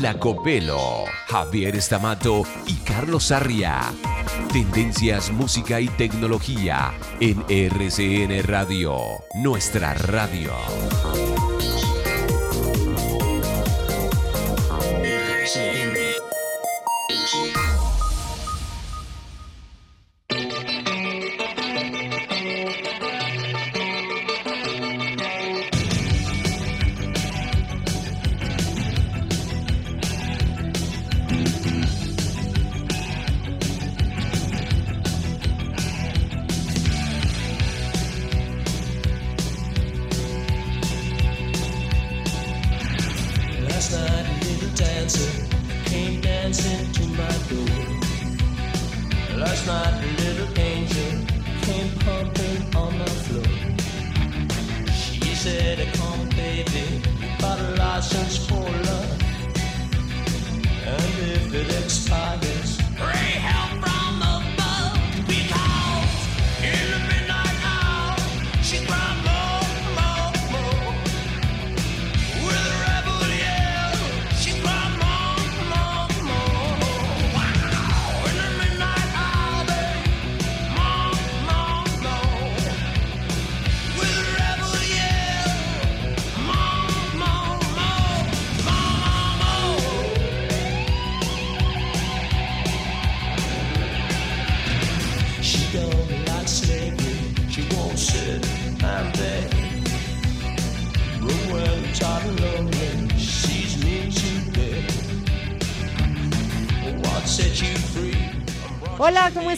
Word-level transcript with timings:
Lacopelo, 0.00 1.04
Javier 1.28 1.76
Estamato 1.76 2.42
y 2.66 2.74
Carlos 2.76 3.24
Sarria. 3.24 3.92
Tendencias, 4.52 5.30
música 5.30 5.80
y 5.80 5.88
tecnología 5.88 6.92
en 7.20 7.44
RCN 7.48 8.42
Radio, 8.44 8.98
nuestra 9.34 9.94
radio. 9.94 10.52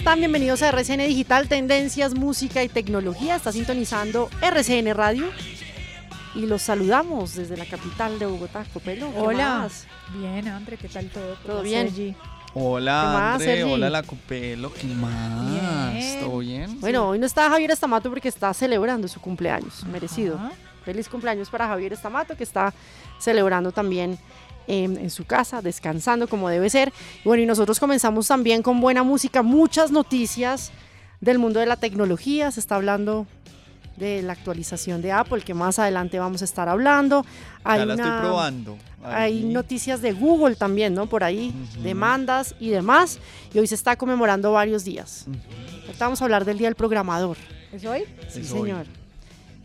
Están? 0.06 0.20
Bienvenidos 0.20 0.62
a 0.62 0.68
RCN 0.68 1.08
Digital, 1.08 1.48
Tendencias, 1.48 2.14
Música 2.14 2.62
y 2.62 2.68
Tecnología. 2.68 3.34
Está 3.34 3.50
sintonizando 3.50 4.30
RCN 4.40 4.94
Radio 4.94 5.28
y 6.36 6.46
los 6.46 6.62
saludamos 6.62 7.34
desde 7.34 7.56
la 7.56 7.64
capital 7.64 8.16
de 8.20 8.26
Bogotá, 8.26 8.64
Copelo. 8.72 9.10
¿qué 9.10 9.18
Hola. 9.18 9.48
más? 9.58 9.88
Bien, 10.16 10.46
Andre, 10.46 10.76
¿qué 10.76 10.88
tal 10.88 11.10
todo? 11.10 11.34
¿Todo 11.44 11.56
¿Cómo 11.56 11.62
bien? 11.62 12.16
Hola, 12.54 13.02
más, 13.02 13.32
André. 13.32 13.56
Sergi? 13.56 13.72
Hola, 13.72 13.90
la 13.90 14.04
Copelo. 14.04 14.72
¿Qué 14.72 14.86
más? 14.86 15.92
Bien. 15.92 16.20
¿Todo 16.20 16.38
bien? 16.38 16.80
Bueno, 16.80 17.08
hoy 17.08 17.18
no 17.18 17.26
está 17.26 17.50
Javier 17.50 17.72
Estamato 17.72 18.08
porque 18.08 18.28
está 18.28 18.54
celebrando 18.54 19.08
su 19.08 19.20
cumpleaños, 19.20 19.84
merecido. 19.86 20.36
Ajá. 20.36 20.52
Feliz 20.84 21.08
cumpleaños 21.08 21.50
para 21.50 21.66
Javier 21.66 21.94
Estamato 21.94 22.36
que 22.36 22.44
está 22.44 22.72
celebrando 23.18 23.72
también 23.72 24.20
em, 24.66 24.96
en 24.96 25.10
su 25.10 25.24
casa, 25.24 25.62
descansando 25.62 26.28
como 26.28 26.48
debe 26.48 26.68
ser. 26.70 26.92
Bueno, 27.24 27.42
y 27.42 27.46
nosotros 27.46 27.78
comenzamos 27.80 28.28
también 28.28 28.62
con 28.62 28.80
buena 28.80 29.02
música, 29.02 29.42
muchas 29.42 29.90
noticias 29.90 30.70
del 31.20 31.38
mundo 31.38 31.60
de 31.60 31.66
la 31.66 31.76
tecnología. 31.76 32.50
Se 32.50 32.60
está 32.60 32.76
hablando 32.76 33.26
de 33.96 34.20
la 34.22 34.34
actualización 34.34 35.00
de 35.00 35.10
Apple, 35.12 35.40
que 35.40 35.54
más 35.54 35.78
adelante 35.78 36.18
vamos 36.18 36.42
a 36.42 36.44
estar 36.44 36.68
hablando. 36.68 37.24
Hay 37.64 37.78
ya 37.80 37.86
la 37.86 37.94
estoy 37.94 38.10
una- 38.10 38.20
probando. 38.20 38.76
Hay 39.02 39.38
Ahí. 39.38 39.44
noticias 39.44 40.02
de 40.02 40.12
Google 40.12 40.56
también, 40.56 40.92
¿no? 40.94 41.06
Por 41.06 41.22
ahí, 41.24 41.54
Ujú. 41.74 41.82
demandas 41.82 42.54
y 42.58 42.68
demás. 42.70 43.18
Y 43.54 43.58
hoy 43.58 43.66
se 43.68 43.76
está 43.76 43.96
conmemorando 43.96 44.52
varios 44.52 44.84
días. 44.84 45.24
Ujú. 45.28 45.38
Ahorita 45.86 46.04
vamos 46.04 46.20
a 46.20 46.24
hablar 46.24 46.44
del 46.44 46.58
Día 46.58 46.66
del 46.66 46.74
Programador. 46.74 47.36
¿Es 47.72 47.84
hoy? 47.84 48.04
Sí, 48.28 48.40
Es 48.40 48.52
hoy. 48.52 48.72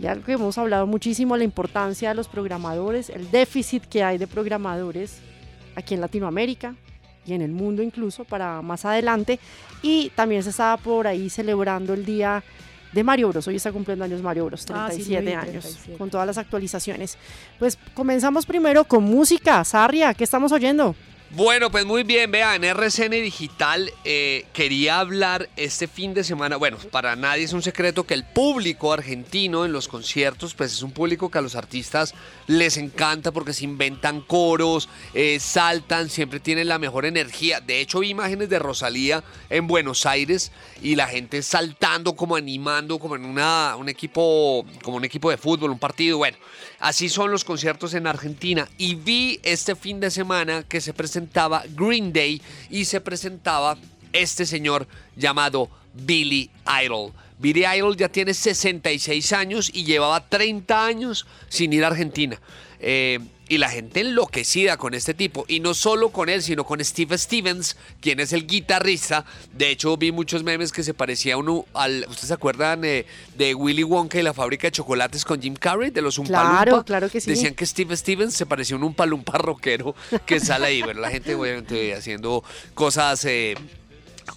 Y 0.02 0.08
algo 0.08 0.26
que 0.26 0.32
hemos 0.34 0.58
hablado 0.58 0.88
muchísimo, 0.88 1.38
la 1.38 1.44
importancia 1.44 2.10
de 2.10 2.16
los 2.16 2.28
programadores, 2.28 3.10
el 3.10 3.30
déficit 3.30 3.86
que 3.86 4.04
hay 4.04 4.18
de 4.18 4.26
programadores 4.26 5.20
aquí 5.76 5.94
en 5.94 6.02
Latinoamérica 6.02 6.76
y 7.26 7.34
en 7.34 7.42
el 7.44 7.52
mundo 7.52 7.84
incluso 7.84 8.26
para 8.26 8.64
más 8.64 8.84
adelante. 8.84 9.40
Y 9.84 10.10
también 10.16 10.42
se 10.42 10.50
estaba 10.50 10.78
por 10.78 11.06
ahí 11.06 11.30
celebrando 11.30 11.94
el 11.94 12.04
día 12.04 12.44
de 12.92 13.04
Mario 13.04 13.30
Bros. 13.30 13.48
Hoy 13.48 13.58
está 13.58 13.72
cumpliendo 13.72 14.04
años 14.04 14.24
Mario 14.24 14.46
Bros, 14.46 14.66
Ah, 14.74 14.90
sí, 14.92 15.04
37 15.04 15.22
lo 15.22 15.28
vi, 15.30 15.34
años, 15.34 15.64
37. 15.64 15.98
con 16.00 16.10
todas 16.10 16.26
las 16.26 16.38
actualizaciones. 16.40 17.18
Pues 17.60 17.78
comenzamos 17.94 18.48
primero 18.48 18.84
con 18.86 19.04
música. 19.04 19.64
Sarria, 19.64 20.16
¿qué 20.16 20.24
estamos 20.24 20.52
oyendo? 20.52 20.96
Bueno, 21.34 21.72
pues 21.72 21.86
muy 21.86 22.04
bien, 22.04 22.30
vean, 22.30 22.62
RCN 22.66 23.12
Digital 23.12 23.90
eh, 24.04 24.48
quería 24.52 25.00
hablar 25.00 25.48
este 25.56 25.88
fin 25.88 26.14
de 26.14 26.26
semana, 26.26 26.58
bueno, 26.58 26.78
para 26.92 27.16
nadie 27.16 27.46
es 27.46 27.54
un 27.54 27.62
secreto 27.62 28.06
que 28.06 28.14
el 28.14 28.26
público 28.26 28.92
argentino 28.92 29.64
en 29.64 29.72
los 29.72 29.88
conciertos, 29.88 30.54
pues 30.56 30.74
es 30.74 30.82
un 30.82 30.92
público 30.92 31.32
que 31.32 31.38
a 31.38 31.42
los 31.42 31.56
artistas 31.56 32.14
les 32.48 32.76
encanta 32.76 33.32
porque 33.32 33.54
se 33.54 33.64
inventan 33.64 34.20
coros, 34.20 34.90
eh, 35.14 35.40
saltan, 35.40 36.10
siempre 36.10 36.42
tienen 36.42 36.68
la 36.68 36.80
mejor 36.80 37.06
energía. 37.06 37.62
De 37.62 37.80
hecho, 37.80 38.00
vi 38.00 38.10
imágenes 38.10 38.50
de 38.50 38.60
Rosalía 38.60 39.24
en 39.50 39.68
Buenos 39.68 40.06
Aires 40.06 40.52
y 40.82 40.96
la 40.96 41.08
gente 41.08 41.44
saltando, 41.44 42.14
como 42.14 42.36
animando, 42.36 43.00
como 43.00 43.16
en 43.16 43.24
una, 43.24 43.78
un 43.78 43.88
equipo, 43.88 44.66
como 44.84 44.98
un 44.98 45.06
equipo 45.06 45.30
de 45.30 45.38
fútbol, 45.38 45.72
un 45.72 45.80
partido, 45.80 46.18
bueno. 46.18 46.36
Así 46.82 47.10
son 47.10 47.32
los 47.32 47.46
conciertos 47.46 47.94
en 47.94 48.08
Argentina. 48.08 48.68
Y 48.78 48.96
vi 48.96 49.40
este 49.44 49.76
fin 49.76 50.00
de 50.00 50.10
semana 50.10 50.64
que 50.64 50.82
se 50.82 50.94
presentaba 50.94 51.64
Green 51.70 52.12
Day 52.12 52.42
y 52.70 52.86
se 52.86 53.00
presentaba 53.00 53.78
este 54.12 54.46
señor 54.46 54.88
llamado 55.16 55.70
Billy 55.94 56.50
Idol. 56.84 57.14
Billy 57.38 57.66
Idol 57.66 57.96
ya 57.96 58.10
tiene 58.10 58.34
66 58.34 59.32
años 59.34 59.70
y 59.74 59.84
llevaba 59.84 60.28
30 60.28 60.86
años 60.86 61.28
sin 61.50 61.72
ir 61.72 61.84
a 61.84 61.88
Argentina. 61.88 62.40
eh, 62.80 63.20
y 63.52 63.58
la 63.58 63.68
gente 63.68 64.00
enloquecida 64.00 64.78
con 64.78 64.94
este 64.94 65.14
tipo. 65.14 65.44
Y 65.46 65.60
no 65.60 65.74
solo 65.74 66.08
con 66.14 66.30
él, 66.30 66.42
sino 66.42 66.64
con 66.64 66.82
Steve 66.86 67.18
Stevens, 67.18 67.76
quien 68.00 68.22
es 68.22 68.32
el 68.32 68.48
guitarrista. 68.48 69.26
De 69.52 69.70
hecho, 69.70 69.98
vi 69.98 70.14
muchos 70.14 70.42
memes 70.42 70.72
que 70.72 70.84
se 70.84 70.94
parecía 70.94 71.36
uno 71.36 71.66
al. 71.74 72.06
¿Ustedes 72.08 72.30
se 72.30 72.34
acuerdan 72.34 72.86
eh, 72.86 73.06
de 73.36 73.54
Willy 73.54 73.84
Wonka 73.84 74.18
y 74.18 74.24
la 74.24 74.34
fábrica 74.34 74.68
de 74.68 74.72
chocolates 74.72 75.26
con 75.26 75.42
Jim 75.42 75.56
Carrey, 75.56 75.90
de 75.90 76.02
los 76.02 76.18
Umpalumpa? 76.18 76.64
Claro, 76.64 76.86
claro 76.86 77.10
que 77.10 77.20
sí. 77.20 77.30
Decían 77.30 77.54
que 77.54 77.66
Steve 77.66 77.98
Stevens 77.98 78.36
se 78.36 78.46
parecía 78.46 78.78
a 78.78 78.80
un 78.80 78.86
Umpalumpa 78.86 79.38
rockero 79.38 79.96
que 80.26 80.40
sale 80.40 80.68
ahí. 80.68 80.82
Bueno, 80.82 81.02
la 81.02 81.10
gente, 81.10 81.36
obviamente, 81.36 81.94
haciendo 81.94 82.46
cosas. 82.74 83.26
eh, 83.26 83.56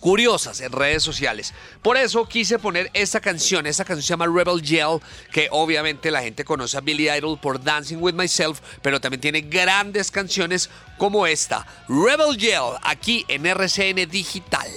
curiosas 0.01 0.61
en 0.61 0.73
redes 0.73 1.03
sociales. 1.03 1.55
Por 1.83 1.97
eso 1.97 2.27
quise 2.29 2.59
poner 2.59 2.91
esta 2.95 3.21
canción. 3.21 3.67
Esta 3.67 3.85
canción 3.85 4.03
se 4.03 4.09
llama 4.09 4.27
Rebel 4.27 4.63
Yell, 4.63 5.01
que 5.33 5.49
obviamente 5.51 6.11
la 6.11 6.23
gente 6.23 6.45
conoce 6.45 6.77
a 6.77 6.81
Billy 6.81 7.09
Idol 7.11 7.39
por 7.39 7.63
Dancing 7.63 7.99
with 7.99 8.15
Myself, 8.15 8.61
pero 8.83 9.01
también 9.01 9.21
tiene 9.21 9.41
grandes 9.43 10.11
canciones 10.11 10.71
como 10.99 11.27
esta. 11.27 11.67
Rebel 11.89 12.37
Yell, 12.37 12.79
aquí 12.83 13.25
en 13.29 13.47
RCN 13.47 14.09
Digital. 14.11 14.69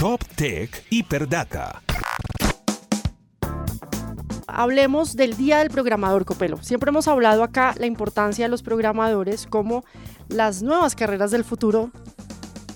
Top 0.00 0.24
Tech 0.34 0.82
Hiperdata. 0.88 1.82
Hablemos 4.46 5.14
del 5.14 5.36
Día 5.36 5.58
del 5.58 5.68
Programador 5.68 6.24
Copelo. 6.24 6.56
Siempre 6.62 6.88
hemos 6.88 7.06
hablado 7.06 7.42
acá 7.42 7.74
la 7.78 7.84
importancia 7.84 8.46
de 8.46 8.48
los 8.48 8.62
programadores 8.62 9.46
como 9.46 9.84
las 10.28 10.62
nuevas 10.62 10.94
carreras 10.94 11.32
del 11.32 11.44
futuro 11.44 11.90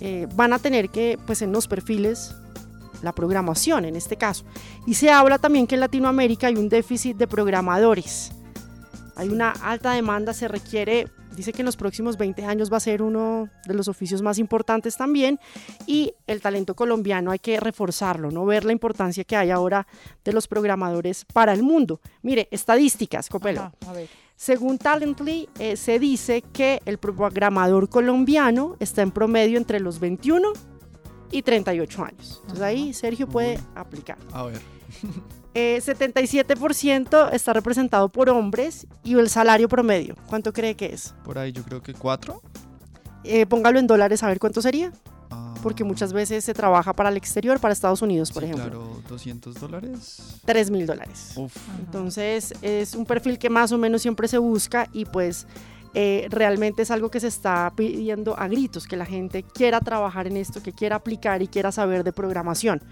eh, 0.00 0.28
van 0.34 0.52
a 0.52 0.58
tener 0.58 0.90
que, 0.90 1.18
pues 1.24 1.40
en 1.40 1.50
los 1.50 1.66
perfiles, 1.66 2.34
la 3.00 3.14
programación 3.14 3.86
en 3.86 3.96
este 3.96 4.18
caso. 4.18 4.44
Y 4.86 4.92
se 4.92 5.10
habla 5.10 5.38
también 5.38 5.66
que 5.66 5.76
en 5.76 5.80
Latinoamérica 5.80 6.48
hay 6.48 6.56
un 6.56 6.68
déficit 6.68 7.16
de 7.16 7.26
programadores. 7.26 8.32
Hay 9.16 9.30
una 9.30 9.52
alta 9.62 9.92
demanda, 9.92 10.34
se 10.34 10.46
requiere, 10.46 11.08
dice 11.34 11.52
que 11.52 11.62
en 11.62 11.66
los 11.66 11.76
próximos 11.76 12.16
20 12.16 12.44
años 12.44 12.72
va 12.72 12.78
a 12.78 12.80
ser 12.80 13.02
uno 13.02 13.48
de 13.66 13.74
los 13.74 13.88
oficios 13.88 14.22
más 14.22 14.38
importantes 14.38 14.96
también. 14.96 15.38
Y 15.86 16.14
el 16.26 16.40
talento 16.40 16.74
colombiano 16.74 17.30
hay 17.30 17.38
que 17.38 17.60
reforzarlo, 17.60 18.30
no 18.30 18.44
ver 18.44 18.64
la 18.64 18.72
importancia 18.72 19.24
que 19.24 19.36
hay 19.36 19.50
ahora 19.50 19.86
de 20.24 20.32
los 20.32 20.48
programadores 20.48 21.24
para 21.32 21.52
el 21.52 21.62
mundo. 21.62 22.00
Mire, 22.22 22.48
estadísticas, 22.50 23.28
Copelo. 23.28 23.60
Ajá, 23.60 23.72
a 23.88 23.92
ver. 23.92 24.08
Según 24.36 24.78
Talently, 24.78 25.48
eh, 25.58 25.76
se 25.76 25.98
dice 25.98 26.42
que 26.42 26.80
el 26.86 26.98
programador 26.98 27.88
colombiano 27.88 28.76
está 28.80 29.02
en 29.02 29.12
promedio 29.12 29.58
entre 29.58 29.78
los 29.78 30.00
21 30.00 30.52
y 31.30 31.42
38 31.42 32.04
años. 32.04 32.38
Entonces 32.42 32.62
ahí 32.62 32.92
Sergio 32.92 33.28
puede 33.28 33.58
aplicar. 33.74 34.18
A 34.32 34.44
ver. 34.44 34.73
Eh, 35.56 35.80
77% 35.80 37.30
está 37.32 37.52
representado 37.52 38.08
por 38.08 38.28
hombres 38.28 38.88
y 39.04 39.14
el 39.14 39.28
salario 39.30 39.68
promedio, 39.68 40.16
¿cuánto 40.26 40.52
cree 40.52 40.74
que 40.74 40.86
es? 40.86 41.14
Por 41.22 41.38
ahí 41.38 41.52
yo 41.52 41.62
creo 41.62 41.80
que 41.80 41.94
cuatro. 41.94 42.42
Eh, 43.22 43.46
póngalo 43.46 43.78
en 43.78 43.86
dólares 43.86 44.24
a 44.24 44.26
ver 44.26 44.40
cuánto 44.40 44.60
sería, 44.60 44.90
Ah, 45.30 45.54
porque 45.62 45.84
muchas 45.84 46.12
veces 46.12 46.44
se 46.44 46.54
trabaja 46.54 46.92
para 46.92 47.08
el 47.08 47.16
exterior, 47.16 47.58
para 47.58 47.72
Estados 47.72 48.02
Unidos, 48.02 48.30
por 48.30 48.42
sí, 48.42 48.50
ejemplo. 48.50 48.70
Claro, 48.70 49.02
200 49.08 49.54
dólares. 49.54 50.40
3 50.44 50.70
mil 50.70 50.86
dólares. 50.86 51.34
Entonces 51.78 52.54
es 52.62 52.94
un 52.94 53.06
perfil 53.06 53.38
que 53.38 53.50
más 53.50 53.72
o 53.72 53.78
menos 53.78 54.02
siempre 54.02 54.28
se 54.28 54.38
busca 54.38 54.88
y 54.92 55.04
pues 55.04 55.46
eh, 55.94 56.26
realmente 56.30 56.82
es 56.82 56.90
algo 56.90 57.10
que 57.10 57.20
se 57.20 57.28
está 57.28 57.72
pidiendo 57.74 58.38
a 58.38 58.48
gritos, 58.48 58.86
que 58.86 58.96
la 58.96 59.06
gente 59.06 59.42
quiera 59.42 59.80
trabajar 59.80 60.26
en 60.26 60.36
esto, 60.36 60.62
que 60.62 60.72
quiera 60.72 60.96
aplicar 60.96 61.42
y 61.42 61.48
quiera 61.48 61.72
saber 61.72 62.04
de 62.04 62.12
programación. 62.12 62.82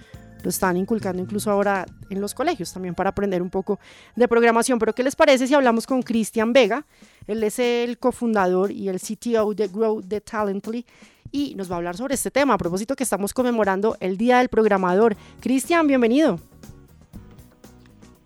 Lo 0.42 0.50
están 0.50 0.76
inculcando 0.76 1.22
incluso 1.22 1.50
ahora 1.50 1.86
en 2.10 2.20
los 2.20 2.34
colegios 2.34 2.72
también 2.72 2.94
para 2.94 3.10
aprender 3.10 3.42
un 3.42 3.50
poco 3.50 3.78
de 4.16 4.26
programación. 4.28 4.78
Pero 4.78 4.94
¿qué 4.94 5.02
les 5.02 5.16
parece 5.16 5.46
si 5.46 5.54
hablamos 5.54 5.86
con 5.86 6.02
Cristian 6.02 6.52
Vega? 6.52 6.84
Él 7.26 7.42
es 7.44 7.58
el 7.58 7.98
cofundador 7.98 8.70
y 8.70 8.88
el 8.88 9.00
CTO 9.00 9.54
de 9.54 9.68
Grow 9.68 10.02
the 10.02 10.20
Talently 10.20 10.84
y 11.30 11.54
nos 11.54 11.70
va 11.70 11.76
a 11.76 11.78
hablar 11.78 11.96
sobre 11.96 12.14
este 12.14 12.30
tema. 12.30 12.54
A 12.54 12.58
propósito 12.58 12.94
que 12.94 13.04
estamos 13.04 13.32
conmemorando 13.32 13.96
el 14.00 14.16
Día 14.16 14.38
del 14.38 14.48
Programador. 14.48 15.16
Cristian, 15.40 15.86
bienvenido. 15.86 16.38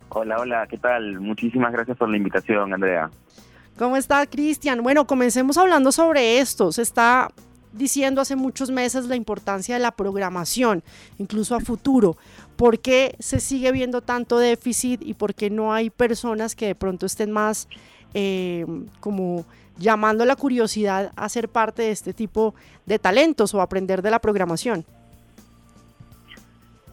Hola, 0.09 0.39
hola, 0.39 0.67
¿qué 0.69 0.79
tal? 0.79 1.21
Muchísimas 1.21 1.73
gracias 1.73 1.97
por 1.99 2.09
la 2.09 2.17
invitación, 2.17 2.73
Andrea. 2.73 3.11
¿Cómo 3.79 3.99
está, 3.99 4.27
Cristian? 4.27 4.83
Bueno, 4.83 5.07
comencemos 5.07 5.59
hablando 5.59 5.93
sobre 5.93 6.39
esto. 6.39 6.73
Se 6.73 6.81
está 6.81 7.29
diciendo 7.77 8.21
hace 8.21 8.37
muchos 8.37 8.71
meses 8.71 9.07
la 9.07 9.17
importancia 9.17 9.77
de 9.77 9.83
la 9.83 9.93
programación, 9.93 10.83
incluso 11.19 11.55
a 11.55 11.61
futuro. 11.61 12.17
¿Por 12.57 12.79
qué 12.79 13.15
se 13.19 13.41
sigue 13.41 13.73
viendo 13.73 14.01
tanto 14.01 14.39
déficit 14.39 15.03
y 15.03 15.15
por 15.15 15.35
qué 15.35 15.51
no 15.51 15.73
hay 15.73 15.91
personas 15.91 16.55
que 16.55 16.67
de 16.67 16.75
pronto 16.75 17.07
estén 17.07 17.31
más 17.31 17.69
eh, 18.15 18.65
como 19.01 19.45
llamando 19.79 20.25
la 20.25 20.37
curiosidad 20.37 21.13
a 21.17 21.29
ser 21.29 21.49
parte 21.49 21.83
de 21.83 21.91
este 21.91 22.15
tipo 22.15 22.55
de 22.87 22.99
talentos 22.99 23.53
o 23.55 23.61
aprender 23.61 24.03
de 24.03 24.11
la 24.11 24.21
programación? 24.21 24.85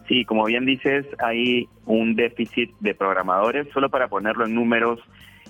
Sí, 0.06 0.24
como 0.26 0.44
bien 0.44 0.66
dices, 0.66 1.06
hay 1.18 1.66
un 1.86 2.14
déficit 2.14 2.70
de 2.80 2.94
programadores. 2.94 3.66
Solo 3.72 3.88
para 3.88 4.08
ponerlo 4.08 4.44
en 4.44 4.54
números, 4.54 5.00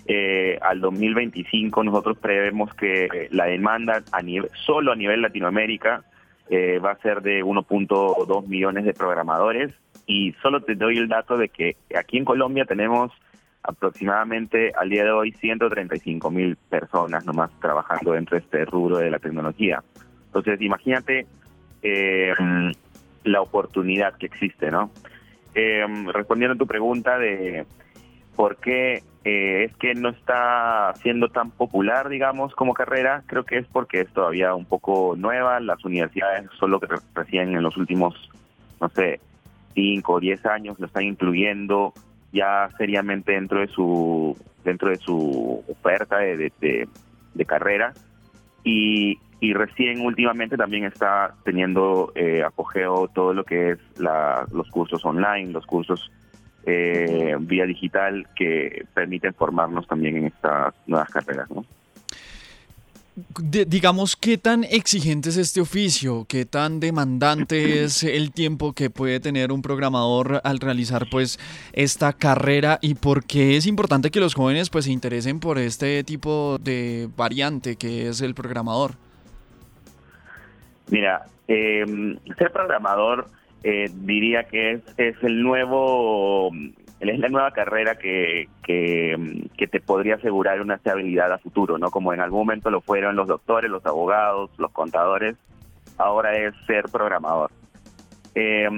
eh, 0.06 0.58
al 0.60 0.80
2025 0.80 1.82
nosotros 1.82 2.18
prevemos 2.18 2.74
que 2.74 3.28
la 3.30 3.46
demanda 3.46 4.02
a 4.12 4.22
nivel, 4.22 4.50
solo 4.66 4.92
a 4.92 4.96
nivel 4.96 5.22
Latinoamérica 5.22 6.04
eh, 6.50 6.78
va 6.78 6.92
a 6.92 6.98
ser 6.98 7.22
de 7.22 7.42
1.2 7.42 8.46
millones 8.46 8.84
de 8.84 8.92
programadores. 8.92 9.72
Y 10.06 10.32
solo 10.42 10.60
te 10.60 10.74
doy 10.74 10.98
el 10.98 11.08
dato 11.08 11.38
de 11.38 11.48
que 11.48 11.76
aquí 11.96 12.18
en 12.18 12.26
Colombia 12.26 12.66
tenemos 12.66 13.12
aproximadamente 13.62 14.72
al 14.76 14.90
día 14.90 15.04
de 15.04 15.10
hoy 15.10 15.32
135 15.32 16.30
mil 16.30 16.56
personas 16.56 17.24
nomás 17.24 17.50
trabajando 17.60 18.12
dentro 18.12 18.36
de 18.36 18.42
este 18.44 18.66
rubro 18.66 18.98
de 18.98 19.10
la 19.10 19.18
tecnología. 19.18 19.82
Entonces, 20.26 20.60
imagínate 20.60 21.26
eh, 21.82 22.34
la 23.24 23.40
oportunidad 23.40 24.18
que 24.18 24.26
existe, 24.26 24.70
¿no? 24.70 24.90
Eh, 25.54 25.86
respondiendo 26.12 26.54
a 26.54 26.58
tu 26.58 26.66
pregunta 26.66 27.18
de 27.18 27.64
por 28.36 28.56
qué 28.56 29.02
eh, 29.24 29.64
es 29.64 29.76
que 29.78 29.94
no 29.94 30.10
está 30.10 30.94
siendo 31.02 31.28
tan 31.28 31.50
popular, 31.50 32.08
digamos, 32.08 32.54
como 32.54 32.74
carrera, 32.74 33.22
creo 33.26 33.44
que 33.44 33.58
es 33.58 33.66
porque 33.68 34.02
es 34.02 34.12
todavía 34.12 34.54
un 34.54 34.66
poco 34.66 35.14
nueva. 35.16 35.60
Las 35.60 35.84
universidades 35.84 36.48
solo 36.58 36.78
que 36.80 36.86
re- 36.86 36.98
recién 37.14 37.54
en 37.54 37.62
los 37.62 37.76
últimos, 37.76 38.14
no 38.80 38.88
sé, 38.90 39.20
5 39.74 40.14
o 40.14 40.20
10 40.20 40.44
años 40.46 40.78
lo 40.78 40.86
están 40.86 41.04
incluyendo 41.04 41.94
ya 42.32 42.68
seriamente 42.78 43.32
dentro 43.32 43.60
de 43.60 43.68
su 43.68 44.36
dentro 44.64 44.90
de 44.90 44.98
su 44.98 45.62
oferta 45.68 46.18
de, 46.18 46.36
de- 46.36 46.52
de- 46.60 46.88
de 47.34 47.44
carrera 47.44 47.92
y, 48.62 49.18
y 49.40 49.52
recién 49.52 50.00
últimamente 50.00 50.56
también 50.56 50.84
está 50.84 51.34
teniendo 51.44 52.12
eh, 52.14 52.42
todo 53.14 53.34
lo 53.34 53.44
que 53.44 53.72
es 53.72 53.78
la- 53.98 54.46
los 54.52 54.68
cursos 54.70 55.04
online, 55.04 55.52
los 55.52 55.66
cursos 55.66 56.10
eh, 56.66 57.36
vía 57.40 57.66
digital 57.66 58.26
que 58.34 58.86
permiten 58.94 59.34
formarnos 59.34 59.86
también 59.86 60.16
en 60.16 60.26
estas 60.26 60.74
nuevas 60.86 61.10
carreras, 61.10 61.50
¿no? 61.50 61.64
De- 63.38 63.64
digamos, 63.64 64.16
¿qué 64.16 64.38
tan 64.38 64.64
exigente 64.64 65.28
es 65.28 65.36
este 65.36 65.60
oficio? 65.60 66.26
¿Qué 66.28 66.44
tan 66.46 66.80
demandante 66.80 67.84
es 67.84 68.02
el 68.02 68.32
tiempo 68.32 68.72
que 68.72 68.90
puede 68.90 69.20
tener 69.20 69.52
un 69.52 69.62
programador 69.62 70.40
al 70.42 70.58
realizar 70.58 71.06
pues 71.08 71.38
esta 71.72 72.12
carrera? 72.12 72.80
¿Y 72.82 72.94
por 72.94 73.24
qué 73.24 73.56
es 73.56 73.66
importante 73.66 74.10
que 74.10 74.18
los 74.18 74.34
jóvenes 74.34 74.68
pues 74.68 74.86
se 74.86 74.90
interesen 74.90 75.38
por 75.38 75.58
este 75.58 76.02
tipo 76.02 76.58
de 76.58 77.08
variante 77.16 77.76
que 77.76 78.08
es 78.08 78.20
el 78.20 78.34
programador? 78.34 78.96
Mira, 80.90 81.26
eh, 81.46 81.84
ser 82.36 82.50
programador 82.52 83.28
eh, 83.64 83.90
diría 83.92 84.44
que 84.44 84.72
es, 84.72 84.82
es 84.98 85.16
el 85.22 85.42
nuevo, 85.42 86.50
es 87.00 87.18
la 87.18 87.28
nueva 87.30 87.50
carrera 87.52 87.96
que, 87.96 88.48
que, 88.62 89.66
te 89.66 89.80
podría 89.80 90.16
asegurar 90.16 90.60
una 90.60 90.74
estabilidad 90.74 91.32
a 91.32 91.38
futuro, 91.38 91.78
¿no? 91.78 91.90
Como 91.90 92.12
en 92.12 92.20
algún 92.20 92.40
momento 92.40 92.70
lo 92.70 92.82
fueron 92.82 93.16
los 93.16 93.26
doctores, 93.26 93.70
los 93.70 93.84
abogados, 93.86 94.50
los 94.58 94.70
contadores, 94.70 95.36
ahora 95.96 96.36
es 96.36 96.54
ser 96.66 96.84
programador. 96.92 97.50
Eh, 98.34 98.68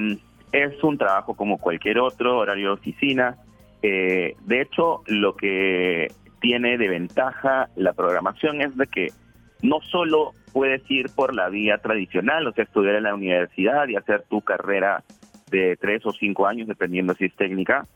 es 0.53 0.85
un 0.85 0.97
trabajo 0.97 1.35
como 1.35 1.59
cualquier 1.59 1.99
otro, 1.99 2.39
horario 2.39 2.69
de 2.69 2.75
oficina. 2.75 3.37
Eh, 3.83 4.37
de 4.45 4.61
hecho, 4.61 5.03
lo 5.07 5.35
que 5.35 6.13
tiene 6.41 6.79
de 6.79 6.89
ventaja 6.89 7.71
la 7.75 7.93
programación 7.93 8.61
es 8.61 8.77
de 8.77 8.87
que 8.87 9.09
no 9.63 9.81
solo 9.81 10.33
puedes 10.53 10.83
ir 10.91 11.07
por 11.15 11.35
la 11.35 11.49
vía 11.49 11.79
tradicional, 11.79 12.47
o 12.47 12.53
sea, 12.53 12.65
estudiar 12.65 12.97
en 12.97 13.05
la 13.05 13.15
universidad 13.15 13.89
y 13.89 13.97
hacer 13.97 14.25
tu 14.29 14.41
carrera 14.41 15.03
de 15.51 15.77
tres 15.77 16.05
o 16.07 16.13
cinco 16.13 16.47
años, 16.47 16.69
dependiendo 16.69 17.15
si 17.15 17.27
es 17.27 17.35
técnica, 17.37 17.87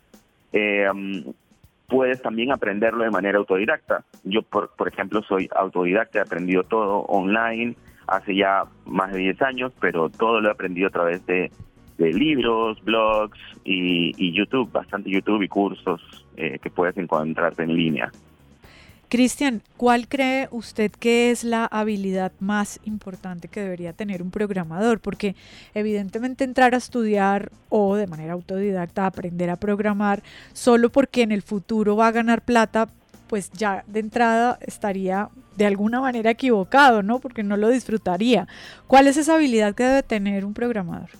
eh, 0.53 0.87
um, 0.91 1.33
puedes 1.89 2.23
también 2.23 2.53
aprenderlo 2.53 3.05
de 3.05 3.11
manera 3.11 3.39
autodidacta. 3.39 4.05
Yo, 4.25 4.43
por, 4.43 4.71
por 4.77 4.89
ejemplo, 4.89 5.23
soy 5.23 5.49
autodidacta, 5.55 6.19
he 6.19 6.23
aprendido 6.23 6.63
todo 6.63 7.01
online 7.01 7.75
hace 8.07 8.35
ya 8.35 8.65
más 8.87 9.13
de 9.13 9.19
10 9.19 9.43
años, 9.43 9.73
pero 9.81 10.11
todo 10.11 10.41
lo 10.41 10.49
he 10.49 10.53
aprendido 10.53 10.89
a 10.89 10.91
través 10.91 11.25
de, 11.27 11.51
libros, 11.99 12.83
blogs 12.83 13.39
y, 13.63 14.15
y 14.17 14.33
YouTube, 14.33 14.73
bastante 14.73 15.11
YouTube 15.11 15.43
y 15.43 15.49
cursos 15.49 16.01
eh, 16.37 16.59
que 16.59 16.71
puedes 16.71 16.97
encontrarte 16.97 17.63
en 17.63 17.75
línea. 17.75 18.11
Cristian, 19.11 19.61
¿cuál 19.77 20.07
cree 20.07 20.47
usted 20.53 20.93
que 20.93 21.33
es 21.33 21.43
la 21.43 21.67
habilidad 21.67 22.31
más 22.39 22.79
importante 22.85 23.49
que 23.49 23.61
debería 23.61 23.93
tener 23.93 24.23
un 24.23 24.31
programador? 24.31 25.01
Porque 25.01 25.35
evidentemente 25.75 26.45
entrar 26.45 26.75
a 26.75 26.77
estudiar 26.77 27.51
o 27.71 27.97
de 27.97 28.07
manera 28.07 28.35
autodidacta 28.35 29.07
aprender 29.07 29.51
a 29.51 29.57
programar 29.57 30.23
solo 30.53 30.91
porque 30.91 31.23
en 31.23 31.33
el 31.33 31.43
futuro 31.43 31.97
va 31.97 32.07
a 32.07 32.13
ganar 32.13 32.43
plata, 32.43 32.87
pues 33.27 33.51
ya 33.51 33.83
de 33.89 33.99
entrada 33.99 34.61
estaría 34.61 35.29
de 35.57 35.67
alguna 35.67 36.01
manera 36.01 36.31
equivocado, 36.31 37.03
¿no? 37.03 37.19
Porque 37.19 37.43
no 37.43 37.57
lo 37.57 37.69
disfrutaría. 37.69 38.47
¿Cuál 38.87 39.09
es 39.09 39.17
esa 39.17 39.35
habilidad 39.35 39.75
que 39.75 39.83
debe 39.83 40.03
tener 40.05 40.45
un 40.45 40.55
programador? 40.55 41.11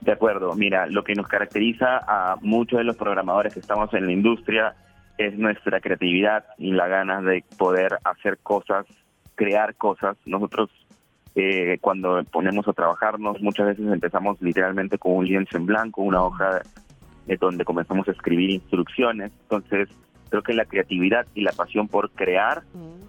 De 0.00 0.12
acuerdo, 0.12 0.54
mira, 0.54 0.86
lo 0.86 1.04
que 1.04 1.14
nos 1.14 1.28
caracteriza 1.28 1.98
a 1.98 2.36
muchos 2.40 2.78
de 2.78 2.84
los 2.84 2.96
programadores 2.96 3.52
que 3.52 3.60
estamos 3.60 3.92
en 3.92 4.06
la 4.06 4.12
industria 4.12 4.74
es 5.18 5.36
nuestra 5.36 5.80
creatividad 5.80 6.44
y 6.56 6.72
la 6.72 6.86
ganas 6.86 7.24
de 7.24 7.44
poder 7.58 7.98
hacer 8.04 8.38
cosas, 8.38 8.86
crear 9.34 9.74
cosas. 9.74 10.16
Nosotros 10.24 10.70
eh, 11.34 11.78
cuando 11.80 12.22
ponemos 12.24 12.66
a 12.68 12.72
trabajarnos 12.72 13.40
muchas 13.40 13.66
veces 13.66 13.86
empezamos 13.92 14.40
literalmente 14.40 14.98
con 14.98 15.12
un 15.16 15.26
lienzo 15.26 15.56
en 15.56 15.66
blanco, 15.66 16.02
una 16.02 16.22
hoja 16.22 16.62
de 17.26 17.36
donde 17.36 17.64
comenzamos 17.64 18.08
a 18.08 18.12
escribir 18.12 18.50
instrucciones. 18.50 19.32
Entonces 19.42 19.88
creo 20.30 20.42
que 20.42 20.54
la 20.54 20.64
creatividad 20.64 21.26
y 21.34 21.42
la 21.42 21.52
pasión 21.52 21.88
por 21.88 22.10
crear 22.10 22.62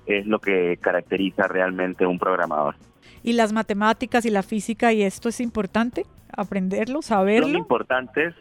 es 0.05 0.25
lo 0.25 0.39
que 0.39 0.77
caracteriza 0.77 1.47
realmente 1.47 2.05
a 2.05 2.07
un 2.07 2.19
programador. 2.19 2.75
¿Y 3.23 3.33
las 3.33 3.53
matemáticas 3.53 4.25
y 4.25 4.29
la 4.29 4.43
física 4.43 4.93
y 4.93 5.03
esto 5.03 5.29
es 5.29 5.39
importante? 5.41 6.05
¿Aprenderlo, 6.35 7.01
Son 7.01 7.17
saberlo? 7.17 7.57
importantes, 7.57 8.33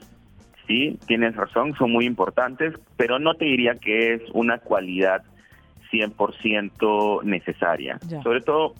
sí, 0.69 1.01
tienes 1.09 1.35
razón, 1.35 1.75
son 1.77 1.91
muy 1.91 2.07
importantes, 2.07 2.75
pero 2.97 3.19
no 3.19 3.35
te 3.35 3.47
diría 3.47 3.75
que 3.75 4.15
es 4.15 4.23
una 4.33 4.59
cualidad 4.59 5.25
100% 5.91 7.23
necesaria. 7.25 7.99
Ya. 8.09 8.23
Sobre 8.23 8.41
todo, 8.43 8.75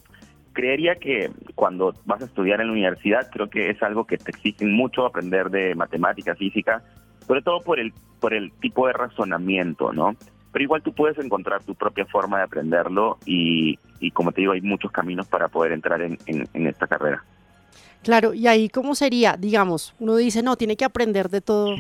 creería 0.53 0.97
que 0.97 1.31
cuando 1.55 1.95
vas 2.05 2.23
a 2.23 2.27
estudiar 2.27 2.61
en 2.61 2.69
la 2.69 2.73
universidad, 2.73 3.29
creo 3.33 3.49
que 3.49 3.71
es 3.71 3.83
algo 3.83 4.05
que 4.07 4.19
te 4.19 4.31
exigen 4.31 4.73
mucho 4.73 5.07
aprender 5.07 5.51
de 5.51 5.75
matemática, 5.75 6.35
física, 6.35 6.83
sobre 7.27 7.43
todo 7.43 7.61
por 7.63 7.79
el, 7.81 7.93
por 8.21 8.35
el 8.35 8.53
tipo 8.61 8.87
de 8.87 8.93
razonamiento, 8.93 9.93
¿no? 9.93 10.15
Pero 10.53 10.63
igual 10.63 10.83
tú 10.83 10.93
puedes 10.95 11.19
encontrar 11.19 11.63
tu 11.65 11.75
propia 11.75 12.07
forma 12.07 12.39
de 12.39 12.45
aprenderlo 12.45 13.19
y, 13.27 13.79
y 14.01 14.11
como 14.13 14.33
te 14.33 14.41
digo, 14.41 14.53
hay 14.53 14.63
muchos 14.63 14.91
caminos 14.91 15.27
para 15.27 15.49
poder 15.49 15.73
entrar 15.73 16.01
en, 16.03 16.19
en- 16.27 16.49
en 16.55 16.67
esta 16.67 16.87
carrera. 16.87 17.23
Claro, 18.03 18.33
y 18.35 18.47
ahí 18.47 18.69
cómo 18.69 18.95
sería, 18.95 19.37
digamos, 19.37 19.95
uno 19.99 20.17
dice, 20.17 20.43
no, 20.43 20.57
tiene 20.57 20.77
que 20.77 20.85
aprender 20.85 21.29
de 21.29 21.41
todo 21.41 21.75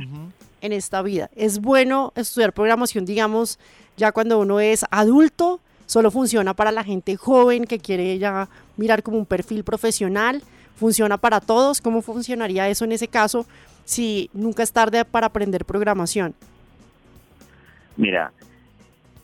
en 0.60 0.72
esta 0.72 1.02
vida. 1.02 1.30
Es 1.36 1.60
bueno 1.60 2.12
estudiar 2.16 2.52
programación, 2.52 3.04
digamos, 3.04 3.58
ya 3.96 4.12
cuando 4.12 4.38
uno 4.38 4.60
es 4.60 4.84
adulto, 4.90 5.60
solo 5.86 6.10
funciona 6.10 6.54
para 6.54 6.72
la 6.72 6.84
gente 6.84 7.16
joven 7.16 7.64
que 7.64 7.78
quiere 7.78 8.18
ya 8.18 8.48
mirar 8.76 9.02
como 9.02 9.18
un 9.18 9.26
perfil 9.26 9.64
profesional, 9.64 10.42
funciona 10.76 11.18
para 11.18 11.40
todos. 11.40 11.80
¿Cómo 11.80 12.02
funcionaría 12.02 12.68
eso 12.68 12.84
en 12.84 12.92
ese 12.92 13.08
caso 13.08 13.46
si 13.84 14.28
nunca 14.32 14.62
es 14.62 14.72
tarde 14.72 15.04
para 15.04 15.28
aprender 15.28 15.64
programación? 15.64 16.34
Mira, 17.96 18.32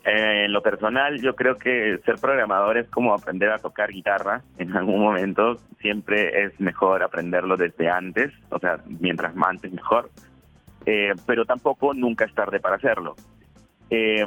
eh, 0.04 0.44
en 0.44 0.52
lo 0.52 0.62
personal, 0.62 1.20
yo 1.20 1.34
creo 1.34 1.56
que 1.56 1.99
ser 2.04 2.16
programador 2.16 2.76
es 2.76 2.88
como 2.88 3.14
aprender 3.14 3.50
a 3.50 3.58
tocar 3.58 3.90
guitarra 3.90 4.42
en 4.58 4.76
algún 4.76 5.00
momento. 5.00 5.58
Siempre 5.80 6.44
es 6.44 6.61
mejor 6.61 7.02
aprenderlo 7.02 7.56
desde 7.56 7.88
antes, 7.88 8.32
o 8.50 8.58
sea, 8.58 8.80
mientras 9.00 9.34
más 9.34 9.50
antes 9.50 9.73
mejor. 9.73 10.11
Eh, 10.87 11.14
pero 11.26 11.46
tampoco 11.46 11.94
nunca 11.94 12.26
es 12.26 12.34
tarde 12.34 12.61
para 12.61 12.76
hacerlo. 12.76 13.16
Eh, 13.88 14.26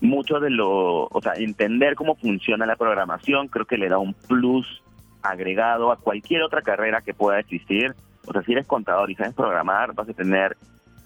mucho 0.00 0.38
de 0.40 0.50
lo, 0.50 1.06
o 1.06 1.20
sea, 1.20 1.32
entender 1.34 1.94
cómo 1.94 2.14
funciona 2.14 2.64
la 2.64 2.76
programación 2.76 3.48
creo 3.48 3.66
que 3.66 3.76
le 3.76 3.88
da 3.88 3.98
un 3.98 4.14
plus 4.14 4.82
agregado 5.22 5.92
a 5.92 5.96
cualquier 5.96 6.42
otra 6.42 6.62
carrera 6.62 7.02
que 7.02 7.14
pueda 7.14 7.40
existir. 7.40 7.94
O 8.26 8.32
sea, 8.32 8.42
si 8.42 8.52
eres 8.52 8.66
contador 8.66 9.10
y 9.10 9.16
sabes 9.16 9.34
programar, 9.34 9.92
vas 9.94 10.08
a 10.08 10.14
tener 10.14 10.56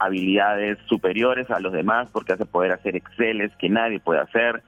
habilidades 0.05 0.79
superiores 0.87 1.51
a 1.51 1.61
los 1.61 1.73
demás 1.73 2.09
porque 2.13 2.33
a 2.33 2.37
poder 2.37 2.73
hacer 2.73 2.97
Exceles 2.97 3.53
que 3.59 3.69
nadie 3.69 4.01
puede 4.01 4.21
hacer, 4.21 4.63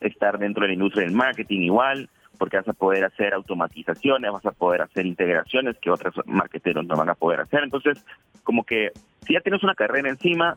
estar 0.00 0.38
dentro 0.38 0.62
de 0.62 0.68
la 0.68 0.74
industria 0.74 1.04
del 1.04 1.14
marketing 1.14 1.60
igual, 1.60 2.08
porque 2.38 2.56
vas 2.56 2.68
a 2.68 2.72
poder 2.72 3.04
hacer 3.04 3.34
automatizaciones, 3.34 4.32
vas 4.32 4.46
a 4.46 4.52
poder 4.52 4.82
hacer 4.82 5.06
integraciones 5.06 5.76
que 5.78 5.90
otros 5.90 6.14
marketeros 6.26 6.84
no 6.86 6.96
van 6.96 7.10
a 7.10 7.14
poder 7.14 7.40
hacer. 7.40 7.62
Entonces, 7.62 8.04
como 8.42 8.64
que 8.64 8.90
si 9.26 9.34
ya 9.34 9.40
tienes 9.40 9.62
una 9.62 9.74
carrera 9.74 10.08
encima, 10.08 10.56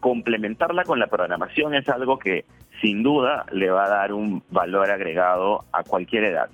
complementarla 0.00 0.84
con 0.84 0.98
la 0.98 1.06
programación 1.06 1.74
es 1.74 1.88
algo 1.88 2.18
que 2.18 2.44
sin 2.80 3.02
duda 3.02 3.46
le 3.52 3.70
va 3.70 3.84
a 3.84 3.88
dar 3.88 4.12
un 4.12 4.42
valor 4.50 4.90
agregado 4.90 5.64
a 5.72 5.84
cualquier 5.84 6.24
edad. 6.24 6.50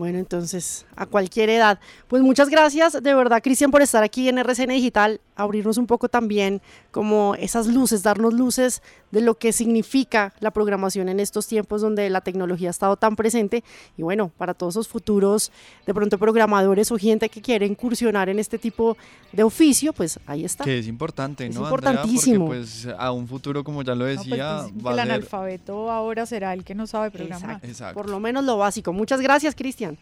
Bueno, 0.00 0.18
entonces, 0.18 0.86
a 0.96 1.04
cualquier 1.04 1.50
edad. 1.50 1.78
Pues 2.08 2.22
muchas 2.22 2.48
gracias 2.48 3.02
de 3.02 3.14
verdad, 3.14 3.42
Cristian, 3.42 3.70
por 3.70 3.82
estar 3.82 4.02
aquí 4.02 4.30
en 4.30 4.38
RCN 4.38 4.70
Digital, 4.70 5.20
abrirnos 5.42 5.78
un 5.78 5.86
poco 5.86 6.08
también 6.08 6.60
como 6.90 7.34
esas 7.36 7.66
luces, 7.66 8.02
darnos 8.02 8.34
luces 8.34 8.82
de 9.10 9.20
lo 9.20 9.34
que 9.36 9.52
significa 9.52 10.32
la 10.40 10.50
programación 10.50 11.08
en 11.08 11.20
estos 11.20 11.46
tiempos 11.46 11.80
donde 11.80 12.08
la 12.10 12.20
tecnología 12.20 12.68
ha 12.68 12.70
estado 12.70 12.96
tan 12.96 13.16
presente. 13.16 13.64
Y 13.96 14.02
bueno, 14.02 14.30
para 14.36 14.54
todos 14.54 14.74
esos 14.74 14.88
futuros, 14.88 15.52
de 15.86 15.94
pronto 15.94 16.18
programadores 16.18 16.90
o 16.92 16.98
gente 16.98 17.28
que 17.28 17.40
quiere 17.40 17.66
incursionar 17.66 18.28
en 18.28 18.38
este 18.38 18.58
tipo 18.58 18.96
de 19.32 19.42
oficio, 19.42 19.92
pues 19.92 20.18
ahí 20.26 20.44
está. 20.44 20.64
Que 20.64 20.78
es 20.78 20.86
importante, 20.86 21.46
Es 21.46 21.54
¿no? 21.54 21.62
importantísimo. 21.62 22.46
Andrea? 22.46 22.60
Porque 22.60 22.82
pues 22.84 22.94
a 22.98 23.12
un 23.12 23.26
futuro, 23.26 23.64
como 23.64 23.82
ya 23.82 23.94
lo 23.94 24.06
No, 24.06 24.14
pues, 24.14 24.18
decía, 24.26 24.60
pues, 24.72 24.86
va 24.86 24.92
el 24.92 24.98
a 24.98 25.02
ser... 25.02 25.12
analfabeto 25.12 25.90
ahora 25.90 26.26
será 26.26 26.52
el 26.52 26.64
que 26.64 26.74
no 26.74 26.86
sabe 26.86 27.10
programar. 27.10 27.42
Exacto. 27.42 27.66
Exacto. 27.66 27.94
Por 27.94 28.10
lo 28.10 28.20
menos 28.20 28.44
lo 28.44 28.56
básico. 28.58 28.92
Muchas 28.92 29.20
gracias, 29.20 29.54
Cristian. 29.54 29.98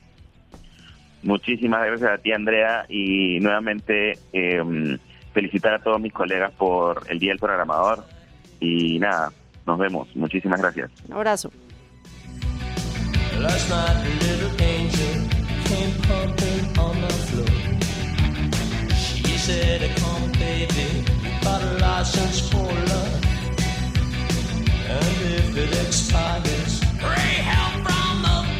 Muchísimas 1.23 1.85
gracias 1.85 2.11
a 2.11 2.19
ti, 2.19 2.33
Andrea, 2.33 2.87
y 2.89 3.41
nuevamente 3.41 4.19
eh, 4.33 4.99
felicitar 5.33 5.75
a 5.75 5.79
todos 5.79 6.01
mis 6.01 6.13
colegas 6.13 6.53
por 6.53 7.05
el 7.09 7.19
Día 7.19 7.31
del 7.31 7.39
Programador. 7.39 8.05
Y 8.61 8.99
nada, 8.99 9.33
nos 9.67 9.79
vemos. 9.79 10.09
Muchísimas 10.17 10.61
gracias. 10.61 10.91
Un 11.07 11.15
abrazo. 11.15 11.51
Last 13.39 13.71
night 13.71 13.97
a 13.97 14.25
little 14.25 14.51
angel 14.61 15.29
came 15.65 15.95
pumping 16.03 16.79
on 16.79 17.01
the 17.01 17.13
floor. 17.29 17.47
She 18.97 19.39
said, 19.39 19.81
Come, 19.97 20.33
baby, 20.33 21.05
you 21.23 21.31
got 21.45 21.63
a 21.63 21.79
license 21.79 22.41
for 22.51 22.67
love. 22.67 23.25
And 24.91 25.17
if 25.37 25.57
it 25.57 25.87
expires, 25.87 26.81
pray 26.99 27.43
help 27.45 27.87
from 27.87 28.25
above. 28.25 28.59